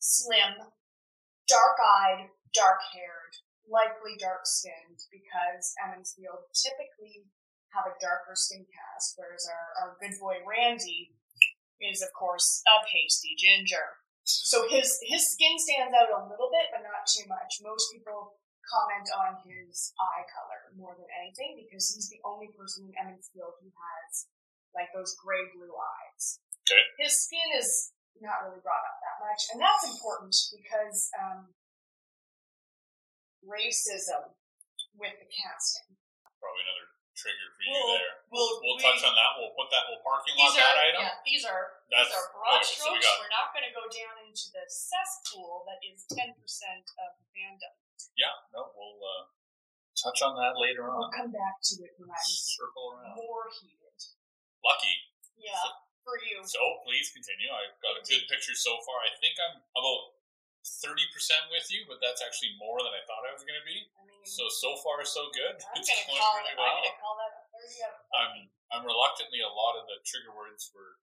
[0.00, 0.72] slim,
[1.48, 3.34] dark eyed, dark haired,
[3.68, 7.28] likely dark skinned, because Emond's Field typically
[7.76, 11.12] have a darker skin cast, whereas our, our good boy Randy
[11.80, 14.03] is, of course, a pasty ginger.
[14.24, 17.60] So his his skin stands out a little bit, but not too much.
[17.60, 22.88] Most people comment on his eye color more than anything because he's the only person
[22.88, 24.26] in Emond's Field who has
[24.72, 26.40] like those gray blue eyes.
[26.64, 26.80] Okay.
[26.96, 27.92] His skin is
[28.24, 31.52] not really brought up that much, and that's important because um,
[33.44, 34.32] racism
[34.96, 35.92] with the casting.
[36.40, 38.14] Probably another trigger for you We'll- there.
[38.32, 38.63] we'll- we'll we-
[38.94, 39.30] touch on that.
[39.42, 39.90] We'll put that.
[39.90, 41.02] We'll parking lot that item.
[41.02, 43.06] yeah, these are That's- these are broad okay, so we strokes.
[43.10, 47.18] got- We're not going to go down into the cesspool that is ten percent of
[47.18, 47.74] the fandom.
[48.14, 49.26] Yeah, no, we'll uh,
[49.98, 51.10] touch on that later on.
[51.10, 53.18] We'll come back to it when I'm Circle around.
[53.18, 53.98] more heated.
[54.62, 54.94] Lucky.
[55.34, 55.58] Yeah,
[56.06, 56.40] for you.
[56.46, 57.50] So please continue.
[57.50, 59.02] I've got a good picture so far.
[59.04, 60.16] I think I'm about
[60.80, 63.66] thirty percent with you, but that's actually more than I thought I was going to
[63.68, 63.84] be.
[64.00, 65.60] I mean, So so far so good.
[65.60, 66.80] I'm It's gonna call really well.
[66.96, 67.43] Call that a thirty out of
[68.14, 68.50] I'm.
[68.74, 70.98] I'm reluctantly a lot of the trigger words were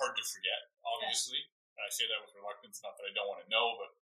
[0.00, 0.72] hard to forget.
[0.80, 1.44] Obviously,
[1.76, 2.80] and I say that with reluctance.
[2.80, 3.92] Not that I don't want to know, but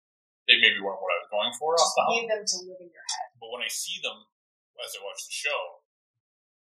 [0.47, 1.75] they maybe weren't what I was going for.
[1.75, 3.29] Just need them to live in your head.
[3.43, 4.31] But when I see them
[4.79, 5.83] as I watch the show,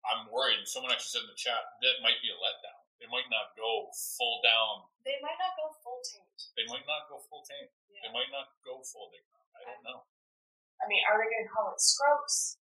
[0.08, 0.64] I'm worried.
[0.64, 2.84] And someone actually said in the chat that might be a letdown.
[3.04, 4.88] They might not go full down.
[5.04, 6.32] They might not go full taint.
[6.56, 7.68] They might not go full tame.
[8.00, 9.28] They might not go full dick.
[9.60, 10.08] I don't know.
[10.80, 12.63] I mean, are they gonna call it scrotes?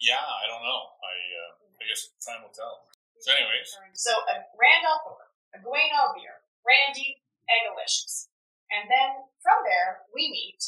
[0.00, 0.82] Yeah, I don't know.
[1.00, 2.84] I uh, I guess time will tell.
[3.20, 3.72] So anyways.
[3.96, 8.28] so uh, Rand al'Thor, Egwene al'Vere, Randy, Eggalicious,
[8.68, 10.60] and then from there we meet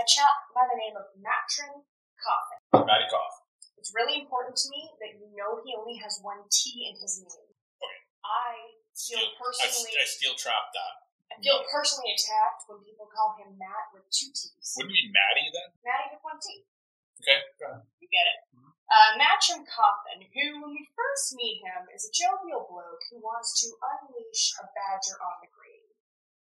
[0.00, 1.86] a chap by the name of Matrim
[2.18, 2.86] Cauthon.
[2.86, 3.46] Matty Cough.
[3.78, 7.22] It's really important to me that you know he only has one T in his
[7.22, 7.50] name.
[7.78, 7.98] Okay.
[8.22, 10.94] I feel Steel, personally, I steel trapped that.
[11.32, 14.54] I feel personally attacked when people call him Matt with two T's.
[14.78, 15.68] Wouldn't it be Maddie then?
[15.82, 16.62] Matty with one T.
[17.22, 17.38] Okay.
[17.62, 17.86] go ahead.
[18.02, 18.38] You get it.
[18.58, 18.70] Mhm.
[18.90, 23.54] Uh, Matrim Cauthon, who, when we first meet him, is a jovial bloke who wants
[23.62, 25.86] to unleash a badger on the green.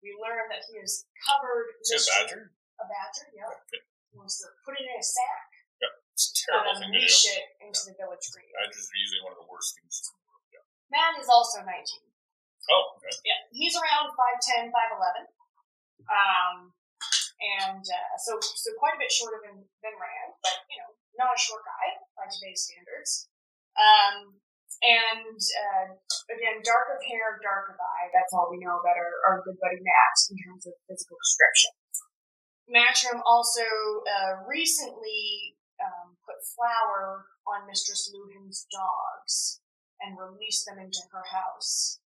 [0.02, 1.76] We learn that he is covered.
[1.84, 2.52] Is a badger?
[2.80, 3.48] A badger, yeah.
[3.48, 3.80] Okay.
[4.10, 5.48] He wants to put it in a sack
[5.80, 7.02] Yep, It's a terrible and thing to do.
[7.02, 8.50] unleash it into the village grave.
[8.56, 9.94] Badgers are usually one of the worst things.
[10.00, 10.44] in the world.
[10.54, 10.64] Yeah.
[10.90, 11.72] Matt is also 19.
[12.70, 13.12] Oh, okay.
[13.24, 15.28] Yeah, he's around 5'10", 5'11".
[16.08, 16.74] Um,
[17.42, 21.34] and uh, so so quite a bit shorter than, than Rand, but, you know, not
[21.34, 23.28] a short guy by today's standards.
[23.74, 24.38] Um,
[24.82, 25.96] And uh,
[26.28, 28.10] again, dark of hair, dark of eye.
[28.12, 31.72] That's all we know about our, our good buddy Matt in terms of physical description.
[32.68, 33.64] Matchroom also
[34.04, 39.62] uh, recently um, put flour on Mistress Luhhan's dogs
[40.02, 42.02] and released them into her house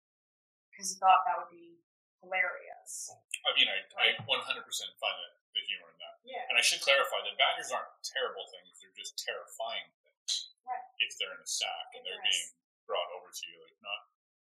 [0.71, 1.83] because he thought that would be
[2.23, 3.11] hilarious.
[3.47, 6.17] I mean, I, I 100% find the, the humor in that.
[6.27, 6.45] Yeah.
[6.51, 10.55] And I should clarify that badgers aren't terrible things; they're just terrifying things.
[10.67, 10.85] Right.
[11.01, 12.49] If they're in a sack and they're being
[12.85, 14.01] brought over to you, like not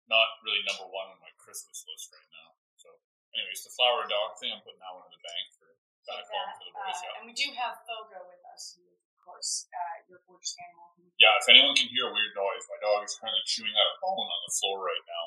[0.09, 2.49] not really number one on my Christmas list right now.
[2.75, 2.91] So,
[3.33, 5.71] anyways, the flower dog thing, I'm putting that one in the bank for
[6.09, 9.17] back home for the Boy Uh, and we do have Fogo with us, who of
[9.21, 10.97] course, uh, your gorgeous animal.
[11.21, 13.95] Yeah, if anyone can hear a weird noise, my dog is currently chewing out a
[14.01, 15.25] bone on the floor right now.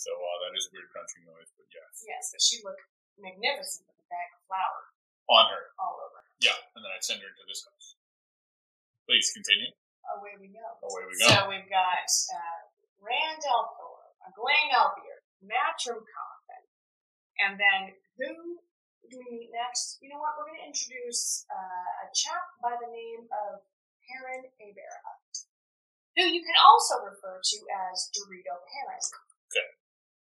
[0.00, 2.82] So uh, that is a weird crunching noise, but yes, Yes, but she looked
[3.18, 4.80] magnificent with a bag of flour
[5.30, 5.72] on her.
[5.80, 6.20] all over.
[6.20, 6.26] her.
[6.42, 7.96] Yeah, and then I'd send her into this house.
[9.08, 9.72] Please continue.
[10.16, 10.64] Away we go.
[10.84, 11.28] Away we go.
[11.28, 12.60] So we've got uh,
[13.00, 16.64] Rand al'Thor, Egwene al'Vere, Matrim Cauthon,
[17.40, 18.60] and then who
[19.08, 20.00] do we meet next?
[20.00, 20.36] You know what?
[20.36, 23.64] We're going to introduce uh, a chap by the name of
[24.04, 25.12] Perrin Aybara,
[26.16, 27.58] who you can also refer to
[27.92, 29.00] as Dorito Perrin.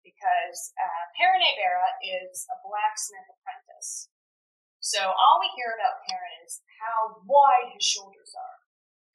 [0.09, 4.09] Because uh, Perrin Aybara is a blacksmith apprentice.
[4.81, 8.59] So all we hear about Perrin is how wide his shoulders are,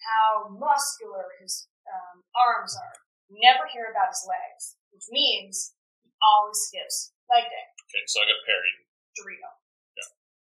[0.05, 2.97] how muscular his um, arms are.
[3.25, 5.73] We never hear about his legs, which means
[6.05, 7.67] he always skips leg day.
[7.89, 8.73] Okay, so I got Perry.
[9.17, 9.49] Dorito.
[9.97, 10.09] Yeah.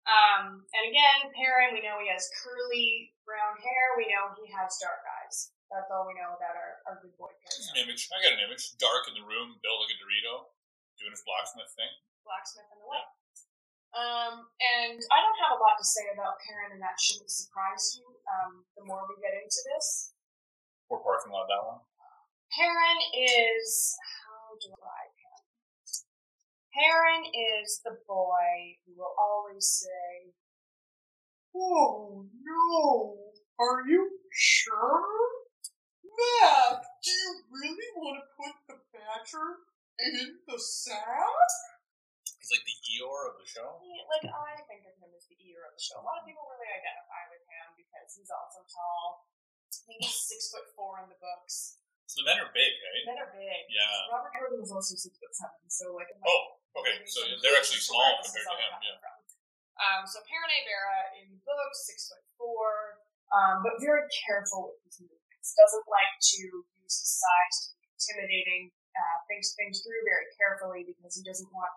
[0.04, 3.96] Um, and again, Perrin, we know he has curly brown hair.
[3.96, 5.55] We know he has dark eyes.
[5.70, 8.06] That's all we know about our, our good boy an image.
[8.14, 8.78] I got an image.
[8.78, 10.50] Dark in the room, built like a Dorito,
[10.96, 11.90] doing his blacksmith thing.
[12.22, 13.02] Blacksmith in the way.
[13.96, 17.96] Um, and I don't have a lot to say about Perrin, and that shouldn't surprise
[17.96, 18.04] you.
[18.28, 20.12] Um, the more we get into this,
[20.92, 21.80] Or parking lot, that one.
[22.52, 23.96] Perrin is
[24.28, 25.48] how do I Perrin?
[26.76, 30.36] Perrin is the boy who will always say,
[31.56, 35.02] "Oh no, are you sure,
[36.16, 36.80] Matt?
[37.04, 39.62] Do you really want to put the badger
[40.00, 41.52] in the sack?"
[42.40, 43.78] He's like the Eeyore of the show.
[43.82, 45.98] He- like I think of him as the ear of the show.
[45.98, 49.26] A lot of people really identify with him because he's also tall.
[49.66, 51.82] I think he's six foot four in the books.
[52.06, 53.02] So the men are big, hey?
[53.02, 53.66] Men are big.
[53.66, 54.14] Yeah.
[54.14, 56.06] Robert Jordan was also six foot seven, so like.
[56.06, 57.02] it might Oh, okay.
[57.02, 58.94] So they're actually small where this is compared to him.
[58.94, 58.98] Yeah.
[59.02, 59.16] from.
[59.76, 63.02] Um, so Perrin Vera in the book, six foot four,
[63.34, 65.25] um, but very careful with his movements.
[65.54, 66.42] Doesn't like to
[66.82, 68.74] use his size to be intimidating.
[68.96, 71.68] Uh, thinks things through very carefully because he doesn't want,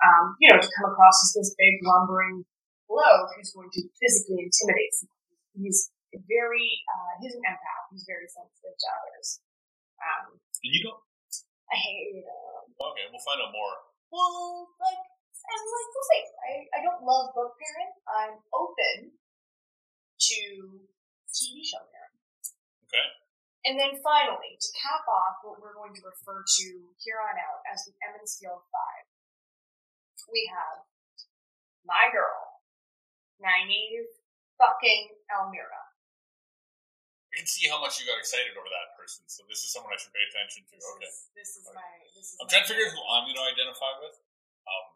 [0.00, 2.48] um, you know, to come across as this big lumbering
[2.88, 5.36] bloke who's going to physically intimidate someone.
[5.52, 7.92] He's very, uh, he's an empath.
[7.92, 9.44] He's very sensitive to others.
[10.00, 11.02] Um, you don't.
[11.68, 12.24] I hate him.
[12.24, 13.76] Okay, we'll find out more.
[14.08, 16.24] Well, like, and like, we'll see.
[16.40, 17.90] I, I don't love book Perrin.
[18.06, 20.40] I'm open to
[21.28, 22.05] TV show Perrin.
[22.86, 23.06] Okay.
[23.66, 26.66] And then finally, to cap off what we're going to refer to
[27.02, 29.04] here on out as the Emond's Field Five,
[30.30, 30.86] we have
[31.82, 32.62] my girl,
[33.42, 34.06] Nynaeve
[34.58, 35.82] fucking al'Meara.
[37.34, 39.92] I can see how much you got excited over that person, so this is someone
[39.92, 40.74] I should pay attention to.
[40.78, 41.10] This Okay.
[41.10, 43.36] is, this is my, this is I'm my trying to figure out who I'm going
[43.38, 44.16] to identify with.
[44.64, 44.86] Um,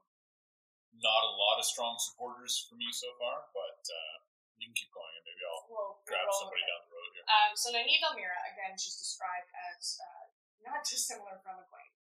[1.03, 4.17] not a lot of strong supporters for me so far, but uh,
[4.61, 7.25] you can keep going and maybe I'll We'll- grab somebody down the road here.
[7.25, 10.25] Um, so Nynaeve al'Meara, again, she's described as uh,
[10.61, 11.97] not dissimilar from McQueen.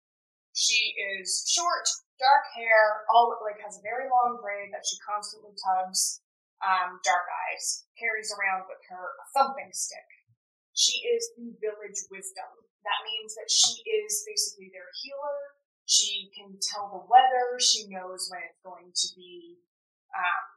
[0.55, 1.83] She is short,
[2.15, 6.23] dark hair, all like has a very long braid that she constantly tugs.
[6.63, 10.07] Um, dark eyes, carries around with her a thumping stick.
[10.71, 12.47] She is the village wisdom.
[12.87, 15.59] That means that she is basically their healer.
[15.83, 17.59] She can tell the weather.
[17.59, 19.59] She knows when it's going to be
[20.15, 20.54] um,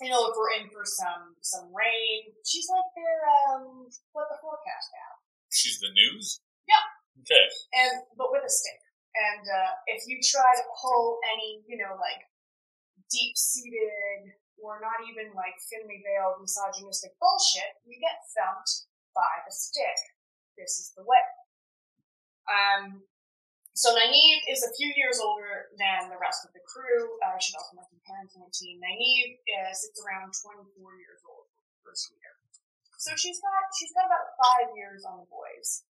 [0.00, 4.38] you know, if we're in for some some rain, she's like their um what the
[4.40, 5.16] forecast app.
[5.48, 6.40] She's the news?
[6.68, 6.84] Yep.
[7.24, 7.46] Okay.
[7.80, 8.80] And but with a stick.
[9.16, 12.20] And uh, if you try to pull any, you know, like
[13.08, 19.52] deep seated or not even like thinly veiled misogynistic bullshit, you get thumped by the
[19.52, 19.96] stick.
[20.60, 21.24] This is the way.
[22.44, 23.08] Um
[23.72, 27.16] so Nynaeve is a few years older than the rest of the crew.
[27.22, 28.80] Uh, should also mention parents on the team.
[28.80, 32.32] Nynaeve uh, sits around 24 years old for the first year.
[32.96, 35.84] So she's got she's got about five years on the boys.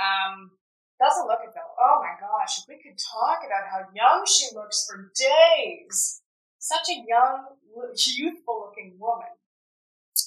[0.00, 0.56] Um,
[0.96, 1.72] doesn't look it though.
[1.76, 6.24] Oh my gosh, if we could talk about how young she looks for days.
[6.58, 7.60] Such a young,
[8.16, 9.30] youthful looking woman.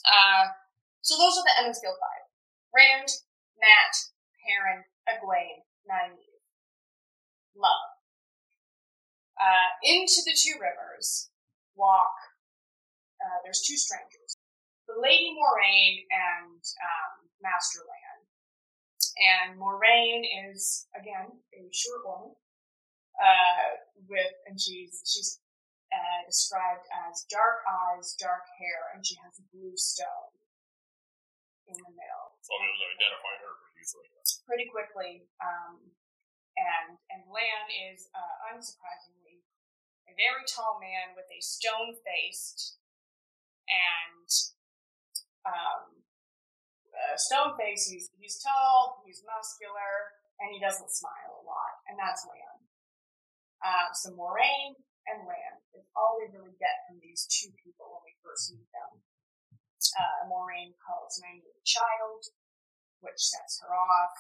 [0.05, 0.55] Uh,
[1.01, 2.24] so those are the Emond's Field Five.
[2.72, 3.10] Rand,
[3.60, 3.93] Matt,
[4.39, 6.39] Perrin, Egwene, Nynaeve.
[7.57, 7.99] Love.
[9.39, 11.31] Uh, into the two rivers
[11.75, 12.11] walk,
[13.23, 14.35] uh, there's two strangers.
[14.87, 18.17] The Lady Moiraine and um, Master Lan.
[19.19, 22.35] And Moiraine is, again, a short woman,
[23.19, 25.39] uh, with, and she's, she's
[25.91, 30.35] uh, described as dark eyes, dark hair, and she has a blue stone
[31.69, 32.27] in the middle.
[32.41, 34.07] So able to identify her pretty easily.
[34.49, 35.77] Pretty quickly, um,
[36.57, 39.28] and and Lan is uh, unsurprisingly
[40.10, 42.82] a very tall man with a stone faced
[43.70, 44.26] and
[45.45, 46.01] um,
[47.16, 47.86] stone face.
[47.86, 52.57] He's he's tall, he's muscular, and he doesn't smile a lot, and that's Lan.
[53.62, 54.74] Uh, so Moiraine
[55.05, 58.70] and Lan is all we really get from these two people when we first meet
[58.74, 59.05] them.
[59.93, 62.34] Uh, Moiraine calls Nynaeve a child,
[62.99, 64.16] which sets her off.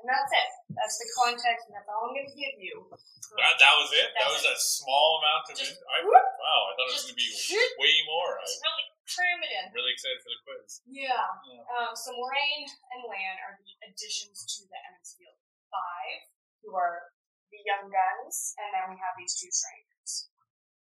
[0.00, 0.50] And that's it.
[0.74, 2.90] That's the context, and that's all I'm going to give you.
[3.38, 4.10] That, that was it?
[4.18, 5.84] that was a small amount of Just it?
[5.86, 7.30] I, wow, I thought it was going to be
[7.82, 8.40] way more.
[8.42, 9.64] Just really cram it in.
[9.72, 10.82] Really excited for the quiz.
[10.90, 11.22] Yeah.
[11.46, 11.62] Yeah.
[11.78, 15.38] Um, so Moiraine and Lan are the additions to the Emond's Field
[15.70, 16.18] Five,
[16.64, 17.12] who are
[17.52, 20.32] the young guns, and then we have these two strangers.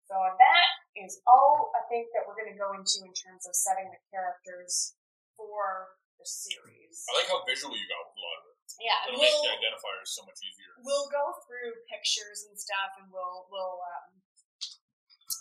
[0.08, 3.52] So that is all I think that we're going to go into in terms of
[3.56, 4.96] setting the characters
[5.36, 7.04] for the series.
[7.12, 8.57] I like how visual you got with a lot of it.
[8.78, 10.76] Yeah, It'll make we'll, the identifiers so much easier.
[10.84, 14.12] we'll go through pictures and stuff, and we'll we'll um,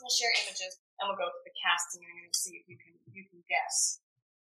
[0.01, 3.27] we'll share images, and we'll go through the casting and see if you can you
[3.29, 4.01] can guess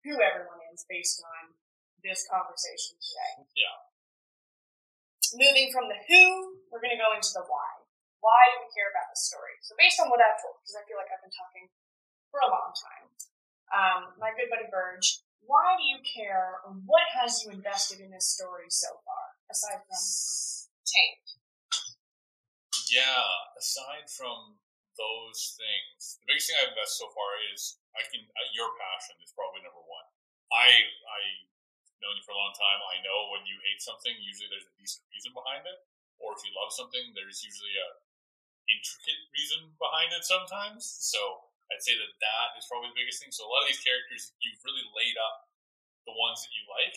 [0.02, 1.54] who everyone is based on
[2.02, 3.46] this conversation today.
[3.54, 3.78] Yeah.
[5.32, 7.70] Moving from the who, we're going to go into the why.
[8.20, 9.56] Why do we care about the story?
[9.64, 11.70] So based on what I've told, because I feel like I've been talking
[12.28, 13.06] for a long time,
[13.72, 16.62] um, my good buddy Burge, why do you care?
[16.62, 20.02] Or what has you invested in this story so far, aside from
[20.86, 21.26] Taint?
[22.90, 24.60] Yeah, aside from
[25.00, 29.16] those things, the biggest thing I've invested so far is I can uh, your passion
[29.24, 30.06] is probably number one.
[30.52, 30.68] I
[31.08, 31.20] I
[32.04, 32.80] known you for a long time.
[32.92, 35.78] I know when you hate something, usually there's a decent reason behind it,
[36.20, 37.88] or if you love something, there's usually a
[38.68, 40.84] intricate reason behind it sometimes.
[40.84, 43.32] So I'd say that that is probably the biggest thing.
[43.32, 45.48] So a lot of these characters, you've really laid up
[46.04, 46.94] the ones that you like,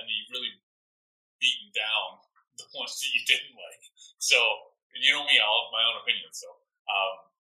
[0.00, 0.56] and you've really
[1.38, 2.24] beaten down
[2.60, 3.82] the ones that you didn't like.
[4.16, 4.40] So
[4.94, 6.38] and you know me, I'll have my own opinions.
[6.38, 6.48] So
[6.86, 7.14] um,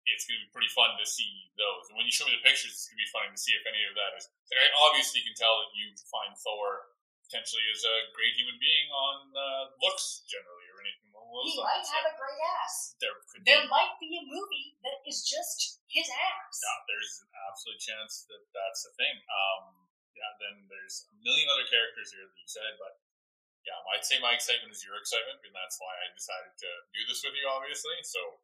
[0.06, 1.90] it's going to be pretty fun to see those.
[1.90, 3.66] And when you show me the pictures, it's going to be fun to see if
[3.66, 4.30] any of that is.
[4.48, 6.94] Like I obviously can tell that you find Thor
[7.26, 11.58] potentially as a great human being on uh, looks generally or anything along those He
[11.58, 12.94] might have a great ass.
[13.00, 13.48] there could be.
[13.48, 16.58] There might be a movie that is just his ass.
[16.58, 19.14] Yeah, there's an absolute chance that that's a thing.
[19.30, 19.86] Um,
[20.18, 22.98] yeah, then there's a million other characters here that you said, but
[23.62, 27.00] yeah, I'd say my excitement is your excitement, and that's why I decided to do
[27.08, 27.96] this with you, obviously.
[28.04, 28.42] So,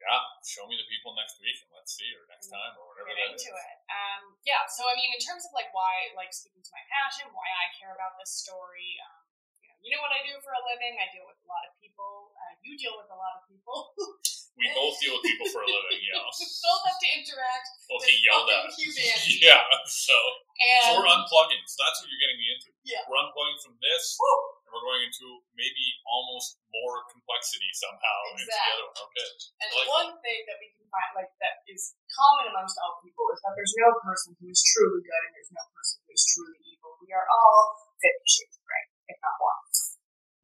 [0.00, 3.12] yeah, show me the people next week, and let's see, or next time, or whatever
[3.12, 3.76] get into it.
[3.90, 7.28] Um, yeah, so I mean, in terms of like why, like speaking to my passion,
[7.36, 9.28] why I care about this story, um,
[9.60, 10.96] you know, you know what I do for a living.
[10.96, 12.32] I deal with a lot of people.
[12.32, 13.92] Uh, you deal with a lot of people.
[14.54, 16.14] We both deal with people for a living, yeah.
[16.38, 18.70] We both have to interact Both get yelled at.
[18.70, 19.34] humanity.
[19.44, 19.58] Yeah,
[19.90, 21.62] so, And so we're unplugging.
[21.66, 22.70] So that's what you're getting me into.
[22.86, 23.02] Yeah.
[23.10, 24.30] We're unplugging from this, Woo!
[24.62, 28.96] and we're going into maybe almost more complexity somehow into the other one.
[29.10, 29.28] Okay.
[29.58, 33.26] And Like- one thing that we can find, like that is common amongst all people,
[33.34, 36.22] is that there's no person who is truly good and there's no person who is
[36.30, 36.94] truly evil.
[37.02, 37.58] We are all
[37.98, 39.58] fifty shades of gray, if not more.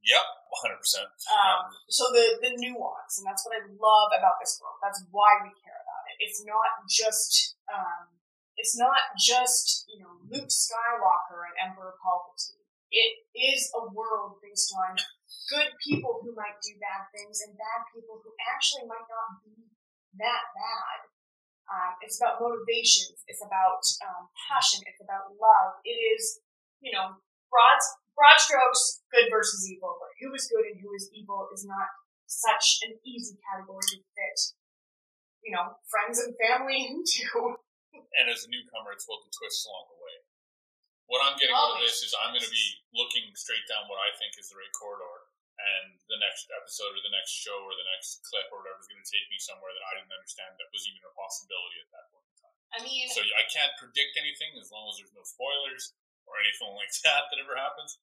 [0.00, 0.26] Yep,
[0.64, 1.04] 100%.
[1.28, 4.80] Um, so the the nuance, and that's what I love about this world.
[4.80, 6.24] That's why we care about it.
[6.24, 8.08] It's not just um,
[8.56, 12.64] it's not just you know Luke Skywalker and Emperor Palpatine.
[12.90, 14.98] It is a world based on
[15.52, 19.70] good people who might do bad things and bad people who actually might not be
[20.18, 20.98] that bad.
[21.70, 23.22] Um, it's about motivations.
[23.30, 24.82] It's about um, passion.
[24.90, 25.78] It's about love.
[25.86, 26.42] It is,
[26.82, 27.14] you know,
[27.46, 27.78] broad
[28.20, 29.96] broad strokes, good versus evil.
[29.96, 31.88] But who is good and who is evil is not
[32.28, 34.38] such an easy category to fit.
[35.40, 37.56] You know, friends and family into.
[37.96, 40.16] And as a newcomer, it's full of twists along the way.
[41.08, 43.98] What I'm getting out of this is I'm going to be looking straight down what
[43.98, 45.26] I think is the right corridor,
[45.58, 48.88] and the next episode or the next show or the next clip or whatever is
[48.88, 51.90] going to take me somewhere that I didn't understand that was even a possibility at
[51.92, 52.56] that point in time.
[52.72, 55.92] I mean, So I can't predict anything as long as there's no spoilers
[56.24, 58.00] or anything like that that ever happens.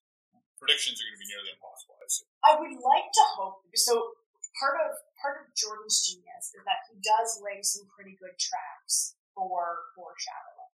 [0.58, 2.30] Predictions are going to be nearly impossible, I assume.
[2.42, 4.18] I would like to hope so.
[4.58, 4.90] Part of
[5.22, 10.74] part of Jordan's genius is that he does lay some pretty good traps for foreshadowing.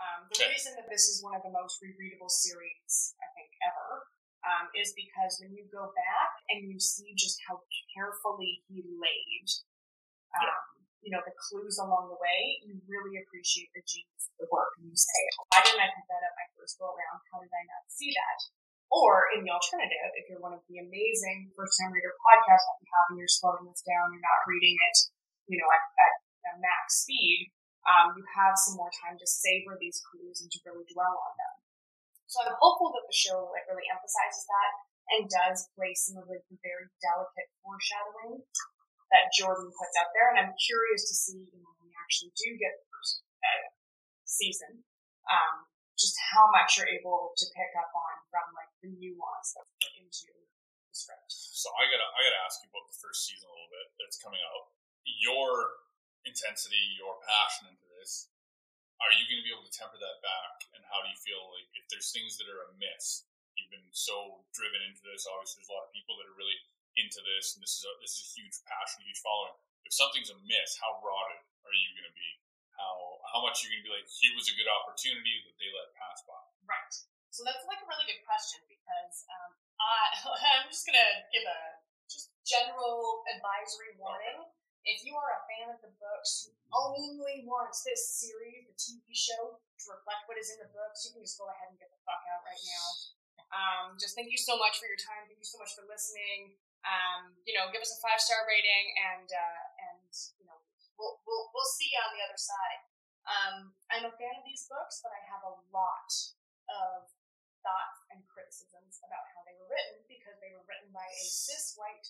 [0.00, 0.48] Um, the Okay.
[0.56, 4.08] reason that this is one of the most rereadable series I think ever
[4.48, 7.60] um, is because when you go back and you see just how
[7.92, 9.46] carefully he laid,
[10.40, 14.48] um, you know, the clues along the way, you really appreciate the genius of the
[14.48, 14.72] work.
[14.80, 17.20] And you say, why didn't I pick that up my first go around?
[17.28, 18.38] How did I not see that?
[18.92, 22.80] Or in the alternative, if you're one of the amazing first time reader podcasts that
[22.84, 24.96] you have and you're slowing this down, you're not reading it,
[25.48, 26.14] you know, at, at,
[26.52, 27.48] at max speed,
[27.88, 31.32] um, you have some more time to savor these clues and to really dwell on
[31.40, 31.54] them.
[32.28, 34.70] So I'm hopeful that the show like really emphasizes that
[35.16, 38.44] and does play some of like the very delicate foreshadowing
[39.12, 40.32] that Jordan puts out there.
[40.32, 43.68] And I'm curious to see you know, when we actually do get the first uh,
[44.24, 44.84] season,
[45.28, 45.68] um,
[46.02, 49.94] just how much you're able to pick up on from like the nuance that's put
[50.02, 51.30] into the script.
[51.30, 54.18] So I gotta I gotta ask you about the first season a little bit that's
[54.18, 54.74] coming out.
[55.06, 55.80] Your
[56.26, 58.30] intensity, your passion into this,
[59.02, 60.66] are you to be able to temper that back?
[60.78, 63.26] And how do you feel like if there's things that are amiss?
[63.58, 65.26] You've been so driven into this.
[65.26, 66.56] Obviously, there's a lot of people that are really
[66.96, 69.58] into this, and this is a, this is a huge passion, huge following.
[69.84, 72.30] If something's amiss, how rotted are you going to be?
[73.32, 74.08] How much are you going to be like?
[74.08, 76.36] Here was a good opportunity that they let pass by.
[76.68, 76.94] Right.
[77.32, 79.96] So that's like a really good question because um, I,
[80.60, 81.60] I'm just going to give a
[82.12, 84.44] just general advisory warning.
[84.44, 88.74] Okay if you are a fan of the books who only wants this series, the
[88.74, 91.78] TV show, to reflect what is in the books, you can just go ahead and
[91.78, 92.86] get the fuck out right now.
[93.52, 95.28] Um, just thank you so much for your time.
[95.28, 96.56] Thank you so much for listening.
[96.82, 100.10] Um, you know, give us a five star rating, and uh, and
[100.40, 100.58] you know,
[100.98, 102.80] we'll, we'll we'll see you on the other side.
[103.26, 106.10] Um, I'm a fan of these books, but I have a lot
[106.70, 107.06] of
[107.62, 111.78] thoughts and criticisms about how they were written because they were written by a cis
[111.78, 112.06] white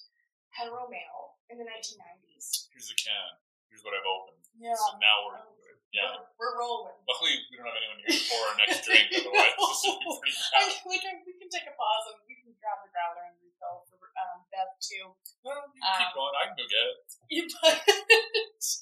[0.56, 2.72] hetero male in the 1990s.
[2.72, 3.36] Here's the can.
[3.68, 4.40] Here's what I've opened.
[4.56, 4.76] Yeah.
[4.76, 5.52] So now we're, um,
[5.92, 6.16] yeah.
[6.36, 6.96] We're, we're, rolling.
[7.04, 10.36] Luckily, we don't have anyone here pour our next drink, otherwise this would be pretty
[10.56, 10.72] bad.
[10.88, 13.84] we, can, we can take a pause and we can grab the growler and refill
[13.88, 15.12] for um, Bev too.
[15.44, 16.34] Well, you um, keep going.
[16.36, 17.48] I can go get it.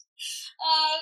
[0.59, 0.99] uh,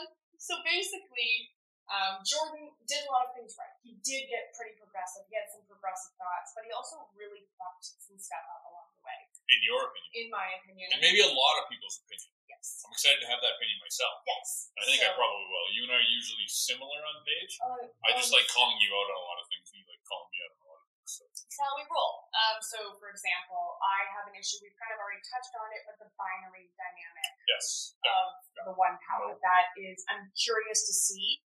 [0.49, 1.53] so basically,
[1.93, 3.73] um, Jordan did a lot of things right.
[3.85, 5.29] He did get pretty progressive.
[5.29, 9.05] He had some progressive thoughts, but he also really fucked some stuff up along the
[9.05, 9.21] way.
[9.53, 10.13] In your opinion?
[10.17, 10.89] In my opinion.
[10.93, 12.33] And maybe a lot of people's opinion.
[12.49, 12.85] Yes.
[12.85, 14.25] I'm excited to have that opinion myself.
[14.25, 14.73] Yes.
[14.77, 15.69] I think so, I probably will.
[15.73, 17.57] You and I are usually similar on page.
[17.61, 19.87] Uh, I just um, like calling you out on a lot of things, and you
[19.89, 20.68] like calling me out on
[21.17, 21.53] a lot of things.
[21.55, 21.65] So.
[21.65, 22.29] How we roll.
[22.37, 25.83] Um, so, for example, I have an issue, we've kind of already touched on it,
[25.89, 27.97] but the binary dynamic yes.
[28.05, 28.69] Of yeah.
[28.69, 29.33] the one power.
[29.33, 29.41] No.
[29.41, 31.41] That is, I'm curious to see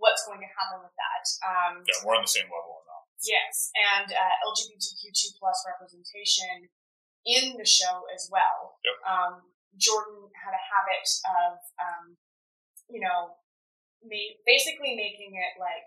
[0.00, 1.24] what's going to happen with that.
[1.44, 3.04] Um, yeah, we're on the same level on that.
[3.22, 6.66] Yes, and uh, LGBTQ2 plus representation
[7.22, 8.82] in the show as well.
[8.82, 8.96] Yep.
[9.06, 9.34] Um,
[9.78, 12.04] Jordan had a habit of, um,
[12.90, 13.38] you know,
[14.02, 15.86] ma- basically making it like,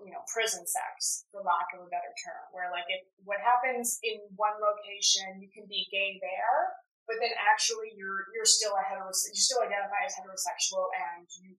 [0.00, 3.96] you know, prison sex, for lack of a better term, where like if what happens
[4.04, 6.76] in one location, you can be gay there,
[7.08, 11.56] but then actually you're you're still a heterosexual, you still identify as heterosexual, and you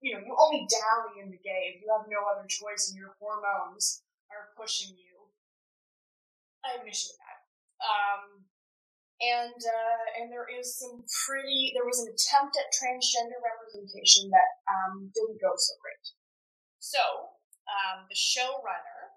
[0.00, 1.74] you know, you only dally in the gay.
[1.74, 5.30] If you have no other choice, and your hormones are pushing you.
[6.62, 7.38] I have an issue with that.
[7.82, 8.22] Um,
[9.18, 11.74] and uh, and there is some pretty.
[11.74, 16.06] There was an attempt at transgender representation that um, didn't go so great.
[16.78, 17.37] So
[17.68, 19.12] um, the showrunner,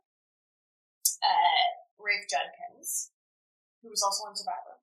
[1.23, 3.11] uh, Rafe Judkins,
[3.81, 4.79] who was also on Survivor.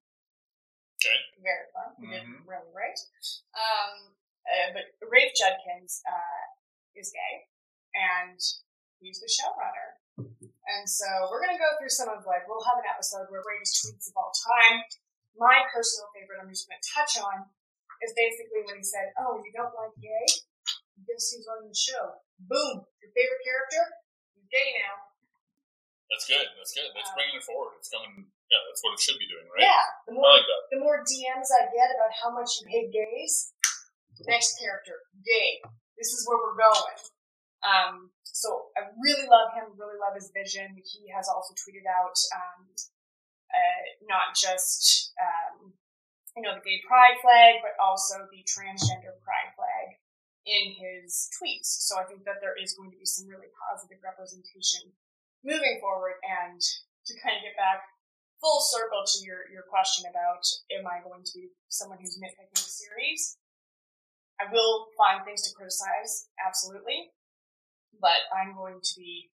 [0.99, 1.19] Okay.
[1.39, 1.95] Very fun.
[2.01, 2.43] He mm-hmm.
[2.43, 2.99] did really great.
[3.55, 6.45] Um, uh, but Rafe Judkins uh,
[6.99, 7.47] is gay,
[7.95, 8.41] and
[8.99, 10.01] he's the showrunner.
[10.69, 13.79] And so we're gonna go through some of like we'll have an episode where greatest
[13.81, 14.83] tweets of all time.
[15.39, 17.47] My personal favorite, I'm just gonna touch on,
[18.03, 20.27] is basically when he said, "Oh, you don't like gay?
[21.07, 22.19] Guess who's running the show?
[22.39, 22.87] Boom!
[23.03, 23.83] Your favorite character?
[24.35, 24.95] He's gay now."
[26.09, 26.49] That's good.
[26.57, 26.89] That's good.
[26.97, 27.77] That's um, bringing it forward.
[27.77, 28.33] It's coming.
[28.49, 29.69] Yeah, that's what it should be doing, right?
[29.69, 29.85] Yeah.
[30.09, 30.63] The more, I like that.
[30.73, 33.53] The more DMs I get about how much you hate gays,
[34.27, 35.63] Next character, gay.
[35.95, 36.99] This is where we're going.
[37.63, 40.75] Um, so I really love him, really love his vision.
[40.75, 42.67] He has also tweeted out um,
[43.55, 45.75] uh, not just um,
[46.35, 49.38] you know the gay pride flag, but also the transgender pride flag
[50.49, 51.85] in his tweets.
[51.85, 54.97] So I think that there is going to be some really positive representation
[55.45, 56.17] moving forward.
[56.25, 56.57] And
[57.09, 57.85] to kind of get back
[58.41, 62.57] full circle to your your question about am I going to be someone who's nitpicking
[62.57, 63.37] the series?
[64.39, 67.11] I will find things to criticize, absolutely,
[67.99, 69.35] but I'm going to be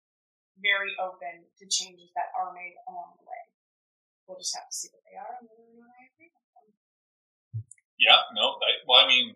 [0.63, 3.43] very open to changes that are made along the way.
[4.31, 6.47] We'll just have to see what they are and whether or not I agree with
[6.55, 6.67] them.
[7.99, 9.35] Yeah, no, I, well, I mean,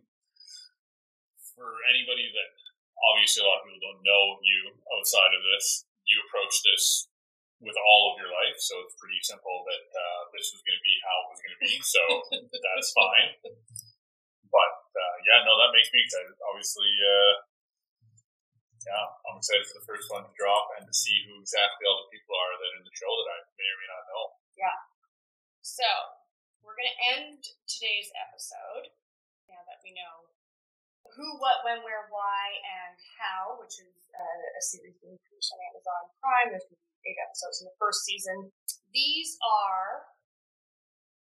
[1.57, 2.50] for anybody that
[3.00, 7.09] obviously a lot of people don't know you outside of this, you approach this
[7.64, 10.84] with all of your life, so it's pretty simple that uh, this was going to
[10.84, 11.74] be how it was going to be.
[11.80, 12.02] So
[12.76, 13.30] that's fine.
[14.52, 16.36] But uh, yeah, no, that makes me excited.
[16.44, 17.34] Obviously, uh,
[18.84, 22.07] yeah, I'm excited for the first one to drop and to see who exactly all
[22.07, 24.24] the people are that are in the show that I may or may not know.
[24.54, 24.78] Yeah.
[25.64, 25.88] So,
[26.62, 28.94] we're going to end today's episode
[29.50, 30.36] now that we know
[31.16, 35.58] who, what, when, where, why, and how, which is uh, a series being produced on
[35.72, 36.48] Amazon Prime.
[36.52, 38.52] There's going to be eight episodes in the first season.
[38.92, 40.12] These are.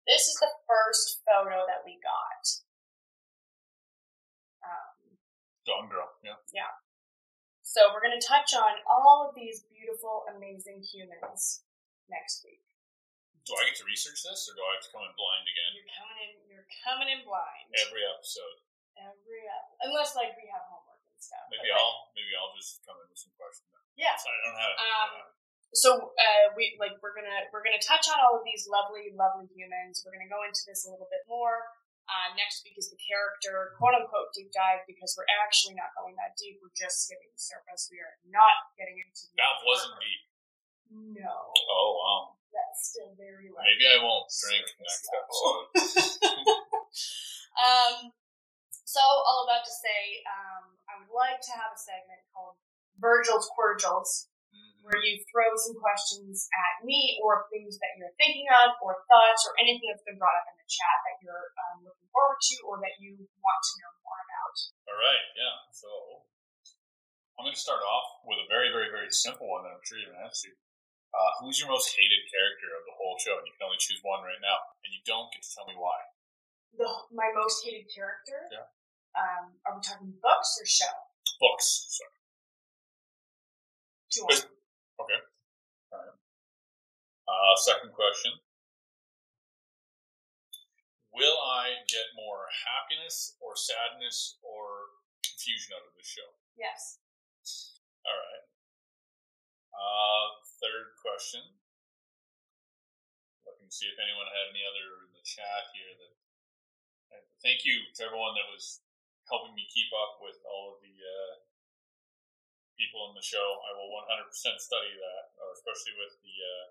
[0.07, 2.43] This is the first photo that we got.
[4.65, 5.15] Um,
[5.85, 6.33] Girl, Yeah.
[6.49, 6.73] yeah.
[7.61, 11.61] so we're going to touch on all of these beautiful, amazing humans
[12.09, 12.65] next week.
[13.45, 15.71] Do I get to research this, or do I have to come in blind again?
[15.77, 16.31] You're coming in.
[16.49, 17.69] You're coming in blind.
[17.85, 18.57] Every episode.
[18.99, 21.47] Every ep- unless like we have homework and stuff.
[21.47, 23.71] Maybe but, I'll maybe I'll just come in with some questions.
[23.95, 24.15] Yeah.
[24.19, 24.73] Sorry, I don't have.
[24.75, 25.37] I Um, don't have-
[25.69, 29.45] So uh, we like we're gonna we're gonna touch on all of these lovely lovely
[29.53, 30.01] humans.
[30.01, 31.61] We're gonna go into this a little bit more.
[32.09, 36.17] Uh, next week is the character quote unquote deep dive because we're actually not going
[36.17, 36.57] that deep.
[36.57, 37.85] We're just skimming the surface.
[37.93, 40.21] We are not getting into the that wasn't deep.
[40.89, 42.21] No, Oh wow.
[42.49, 43.61] that's still very light.
[43.77, 45.69] Maybe I won't drink next level.
[45.69, 46.49] episode.
[47.61, 47.93] um,
[48.89, 52.57] so all about to say, um, I would like to have a segment called
[52.97, 54.81] Virgil's Cordials, Mhm.
[54.81, 59.45] where you throw some questions at me or things that you're thinking of or thoughts
[59.45, 62.55] or anything that's been brought up in the chat that you're um, looking forward to
[62.65, 64.55] or that you want to know more about.
[64.89, 65.55] All right, yeah.
[65.69, 66.25] So
[67.37, 70.01] I'm going to start off with a very, very, very simple one that I'm sure
[70.01, 70.57] you're going to answer.
[71.13, 73.37] Uh, who's your most hated character of the whole show?
[73.37, 75.77] And you can only choose one right now, and you don't get to tell me
[75.77, 75.97] why.
[76.73, 78.49] The, my most hated character?
[78.51, 78.65] Yeah.
[79.17, 80.93] Um, are we talking books or show?
[81.39, 81.87] Books.
[81.89, 82.17] Sorry.
[84.11, 84.47] Two Is-
[84.99, 85.19] Okay.
[85.93, 86.17] All right.
[87.27, 88.33] Uh, second question.
[91.13, 94.91] Will I get more happiness or sadness or
[95.23, 96.29] confusion out of this show?
[96.55, 96.99] Yes.
[98.05, 98.45] All right.
[99.73, 100.25] Uh,
[100.59, 101.41] third question.
[103.47, 105.91] Looking to see if anyone had any other in the chat here.
[105.95, 108.83] That thank you to everyone that was
[109.29, 111.33] helping me keep up with all of the uh,
[112.75, 113.61] people in the show.
[113.69, 115.23] I will 100% study that,
[115.55, 116.65] especially with the uh,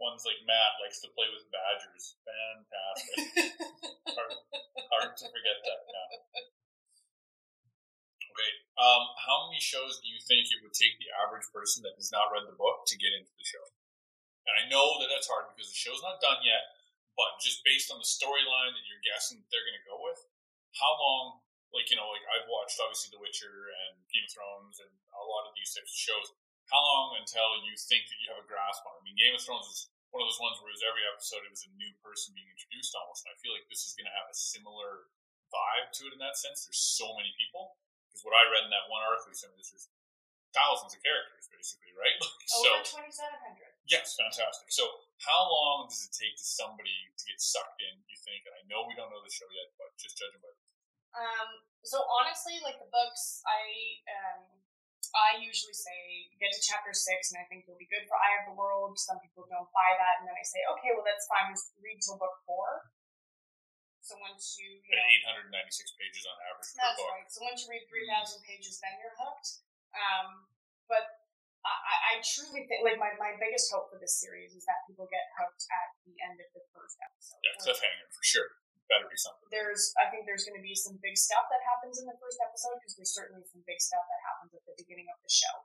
[0.00, 2.16] ones like Matt likes to play with badgers.
[2.24, 3.18] Fantastic.
[4.16, 4.32] hard,
[4.88, 6.08] hard to forget that now.
[8.32, 8.52] Okay.
[8.80, 12.08] Um, how many shows do you think it would take the average person that has
[12.08, 13.66] not read the book to get into the show?
[14.48, 16.64] And I know that that's hard because the show's not done yet,
[17.12, 20.24] but just based on the storyline that you're guessing that they're going to go with,
[20.80, 21.44] how long?
[21.70, 25.24] Like you know, like I've watched obviously The Witcher and Game of Thrones and a
[25.24, 26.26] lot of these types of shows.
[26.70, 29.02] How long until you think that you have a grasp on it?
[29.02, 31.42] I mean, Game of Thrones is one of those ones where it was every episode
[31.46, 33.26] it was a new person being introduced almost.
[33.26, 35.10] And I feel like this is going to have a similar
[35.50, 36.66] vibe to it in that sense.
[36.66, 37.78] There's so many people
[38.10, 39.90] because what I read in that one article, said this is
[40.50, 42.18] thousands of characters basically, right?
[42.58, 43.70] so Over 2,700.
[43.86, 44.70] yes, fantastic.
[44.74, 44.86] So
[45.22, 47.94] how long does it take to somebody to get sucked in?
[48.10, 48.46] You think?
[48.50, 50.50] And I know we don't know the show yet, but just judging by
[51.16, 51.48] Um,
[51.82, 53.62] so honestly, like the books, I
[54.10, 54.42] um,
[55.10, 58.44] I usually say get to chapter six, and I think you'll be good for Eye
[58.44, 58.94] of the World.
[59.00, 61.50] Some people don't buy that, and then I say, okay, well that's fine.
[61.50, 62.86] Just read till book four.
[64.00, 65.06] So once you, you know,
[65.52, 65.52] 896
[66.00, 67.10] pages on average per that's book.
[67.14, 67.28] right.
[67.30, 69.60] So once you read three thousand pages, then you're hooked.
[69.94, 70.46] Um,
[70.90, 71.04] but
[71.62, 74.82] I, I- I truly think, like my, my biggest hope for this series is that
[74.88, 77.38] people get hooked at the end of the first episode.
[77.44, 78.50] Yeah, cliffhanger for sure.
[78.90, 79.46] Better be something.
[79.54, 82.42] there's I think there's going to be some big stuff that happens in the first
[82.42, 85.62] episode because there's certainly some big stuff that happens at the beginning of the show,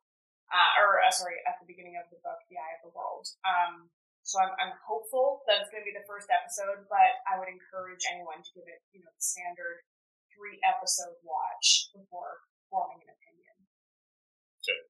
[0.53, 3.25] uh, or uh, sorry, at the beginning of the book, The Eye of the World.
[3.41, 3.89] Um,
[4.21, 7.49] so I'm, I'm hopeful that it's going to be the first episode, but I would
[7.49, 9.81] encourage anyone to give it you know the standard
[10.29, 13.55] three episode watch before forming an opinion.
[14.61, 14.81] Okay,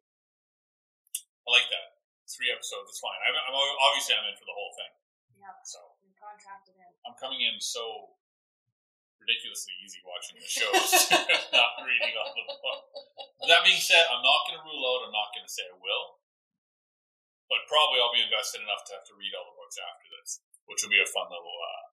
[1.39, 2.03] I like that.
[2.27, 3.15] Three episodes, it's fine.
[3.23, 4.91] I'm, I'm obviously I'm in for the whole thing.
[5.39, 6.91] Yeah, So you're contracted in.
[7.05, 8.17] I'm coming in so
[9.25, 11.09] ridiculously easy watching the shows,
[11.57, 12.81] not reading all the book.
[13.49, 15.09] That being said, I'm not going to rule out.
[15.09, 16.21] I'm not going to say I will,
[17.49, 20.45] but probably I'll be invested enough to have to read all the books after this,
[20.69, 21.83] which will be a fun little uh,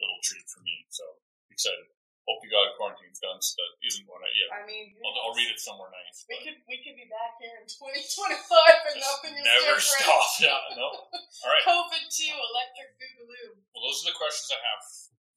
[0.00, 0.88] little treat for me.
[0.88, 1.04] So
[1.52, 1.92] excited.
[2.24, 3.36] Hope you got quarantine's done.
[3.44, 4.48] So that isn't one yeah.
[4.56, 6.24] I mean, I'll, I'll read it somewhere nice.
[6.24, 10.00] We could we could be back here in 2025 and nothing is never different.
[10.00, 10.24] stop.
[10.40, 10.88] Yeah, no.
[11.12, 11.64] All right.
[11.68, 13.60] COVID two, electric boogaloo.
[13.76, 14.80] Well, those are the questions I have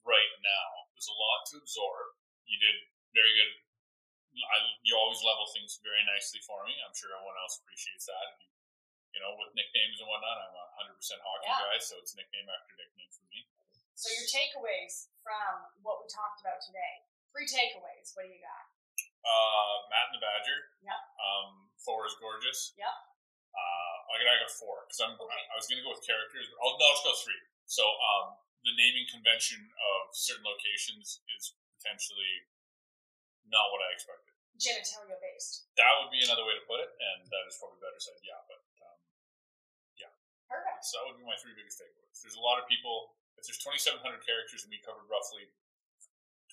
[0.07, 0.69] right now.
[0.95, 2.15] There's a lot to absorb.
[2.47, 2.77] You did
[3.13, 3.51] very good.
[4.37, 6.73] I, you always level things very nicely for me.
[6.85, 8.27] I'm sure everyone else appreciates that.
[8.41, 8.47] You,
[9.17, 11.57] you know, with nicknames and whatnot, I'm a 100% hockey Yeah.
[11.57, 13.49] guy, so it's nickname after nickname for me.
[13.97, 17.01] So your takeaways from what we talked about today.
[17.33, 18.13] Three takeaways.
[18.13, 18.63] What do you got?
[19.25, 20.59] Uh, Matt and the Badger.
[20.85, 21.01] Yep.
[21.17, 22.77] Um, Thor is gorgeous.
[22.77, 22.93] Yep.
[23.57, 25.33] Uh, I got I got four because I'm Okay.
[25.33, 27.41] I, I was gonna go with characters, but I'll, no, let's go three.
[27.65, 32.47] So um, the naming convention of certain locations is potentially
[33.47, 34.33] not what I expected.
[34.57, 35.69] Genitalia based.
[35.77, 38.17] That would be another way to put it, and that is probably better said.
[38.25, 38.97] Yeah, but um,
[40.01, 40.09] yeah.
[40.49, 40.81] Perfect.
[40.81, 42.25] so that would be my three biggest takeaways.
[42.25, 43.13] There's a lot of people.
[43.37, 45.45] If there's 2,700 characters, and we covered roughly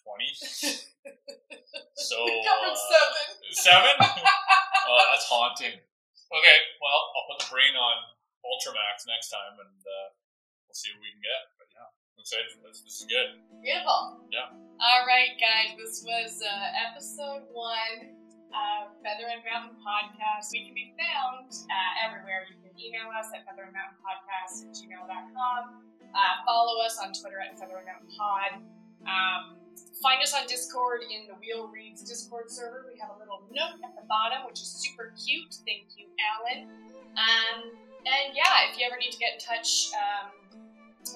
[0.05, 0.37] 20,
[1.97, 3.25] so we covered uh, seven.
[3.57, 3.97] Seven?
[4.93, 5.81] oh, that's haunting.
[5.81, 7.97] Okay, well, I'll put the brain on
[8.45, 10.09] Ultramax next time, and uh,
[10.75, 11.43] we'll see what we can get.
[11.55, 12.83] But yeah, I'm excited for this.
[12.83, 13.39] This is good.
[13.63, 14.27] Beautiful.
[14.35, 14.51] Yeah.
[14.83, 15.79] All right, guys.
[15.79, 16.51] This was uh,
[16.91, 18.11] episode one
[18.51, 20.51] of Feather and Mountain Podcast.
[20.51, 22.51] We can be found uh, everywhere.
[22.51, 25.63] You can email us at Feather and Mountain Podcast at gmail.com.
[26.11, 28.51] Uh, follow us on Twitter at Feather and Mountain Pod.
[29.07, 29.43] Um,
[30.03, 32.83] find us on Discord in the Wheel Reads Discord server.
[32.91, 35.55] We have a little nook at the bottom, which is super cute.
[35.63, 36.67] Thank you, Alan.
[37.15, 40.44] Um, and yeah, if you ever need to get in touch, um,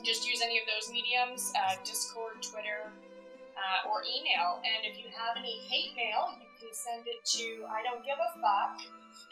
[0.05, 2.93] just use any of those mediums uh, Discord, Twitter,
[3.57, 4.61] uh, or email.
[4.63, 8.17] And if you have any hate mail, you can send it to I don't give
[8.17, 8.81] a fuck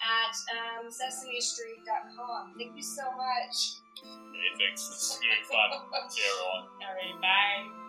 [0.02, 2.54] at um, sesamestreet.com.
[2.58, 3.80] Thank you so much.
[4.02, 4.88] Hey, thanks.
[4.88, 6.08] This is going to be fun.
[6.10, 6.64] See you, everyone.
[6.84, 7.86] All right, bye.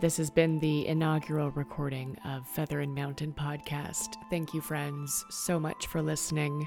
[0.00, 4.14] This has been the inaugural recording of Feather and Mountain podcast.
[4.30, 6.66] Thank you, friends, so much for listening.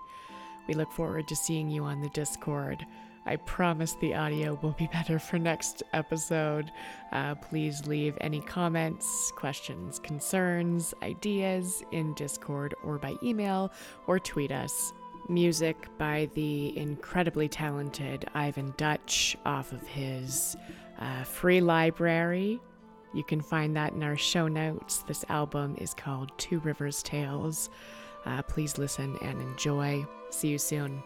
[0.68, 2.86] We look forward to seeing you on the Discord.
[3.26, 6.72] I promise the audio will be better for next episode.
[7.12, 13.72] Uh, please leave any comments, questions, concerns, ideas in Discord or by email
[14.08, 14.94] or tweet us.
[15.30, 20.58] Music by the incredibly talented Ivan Dutch off of his
[21.00, 22.60] uh, free library.
[23.14, 25.04] You can find that in our show notes.
[25.04, 27.70] This album is called Two Rivers Tales.
[28.26, 30.06] Uh, please listen and enjoy.
[30.30, 31.04] See you soon.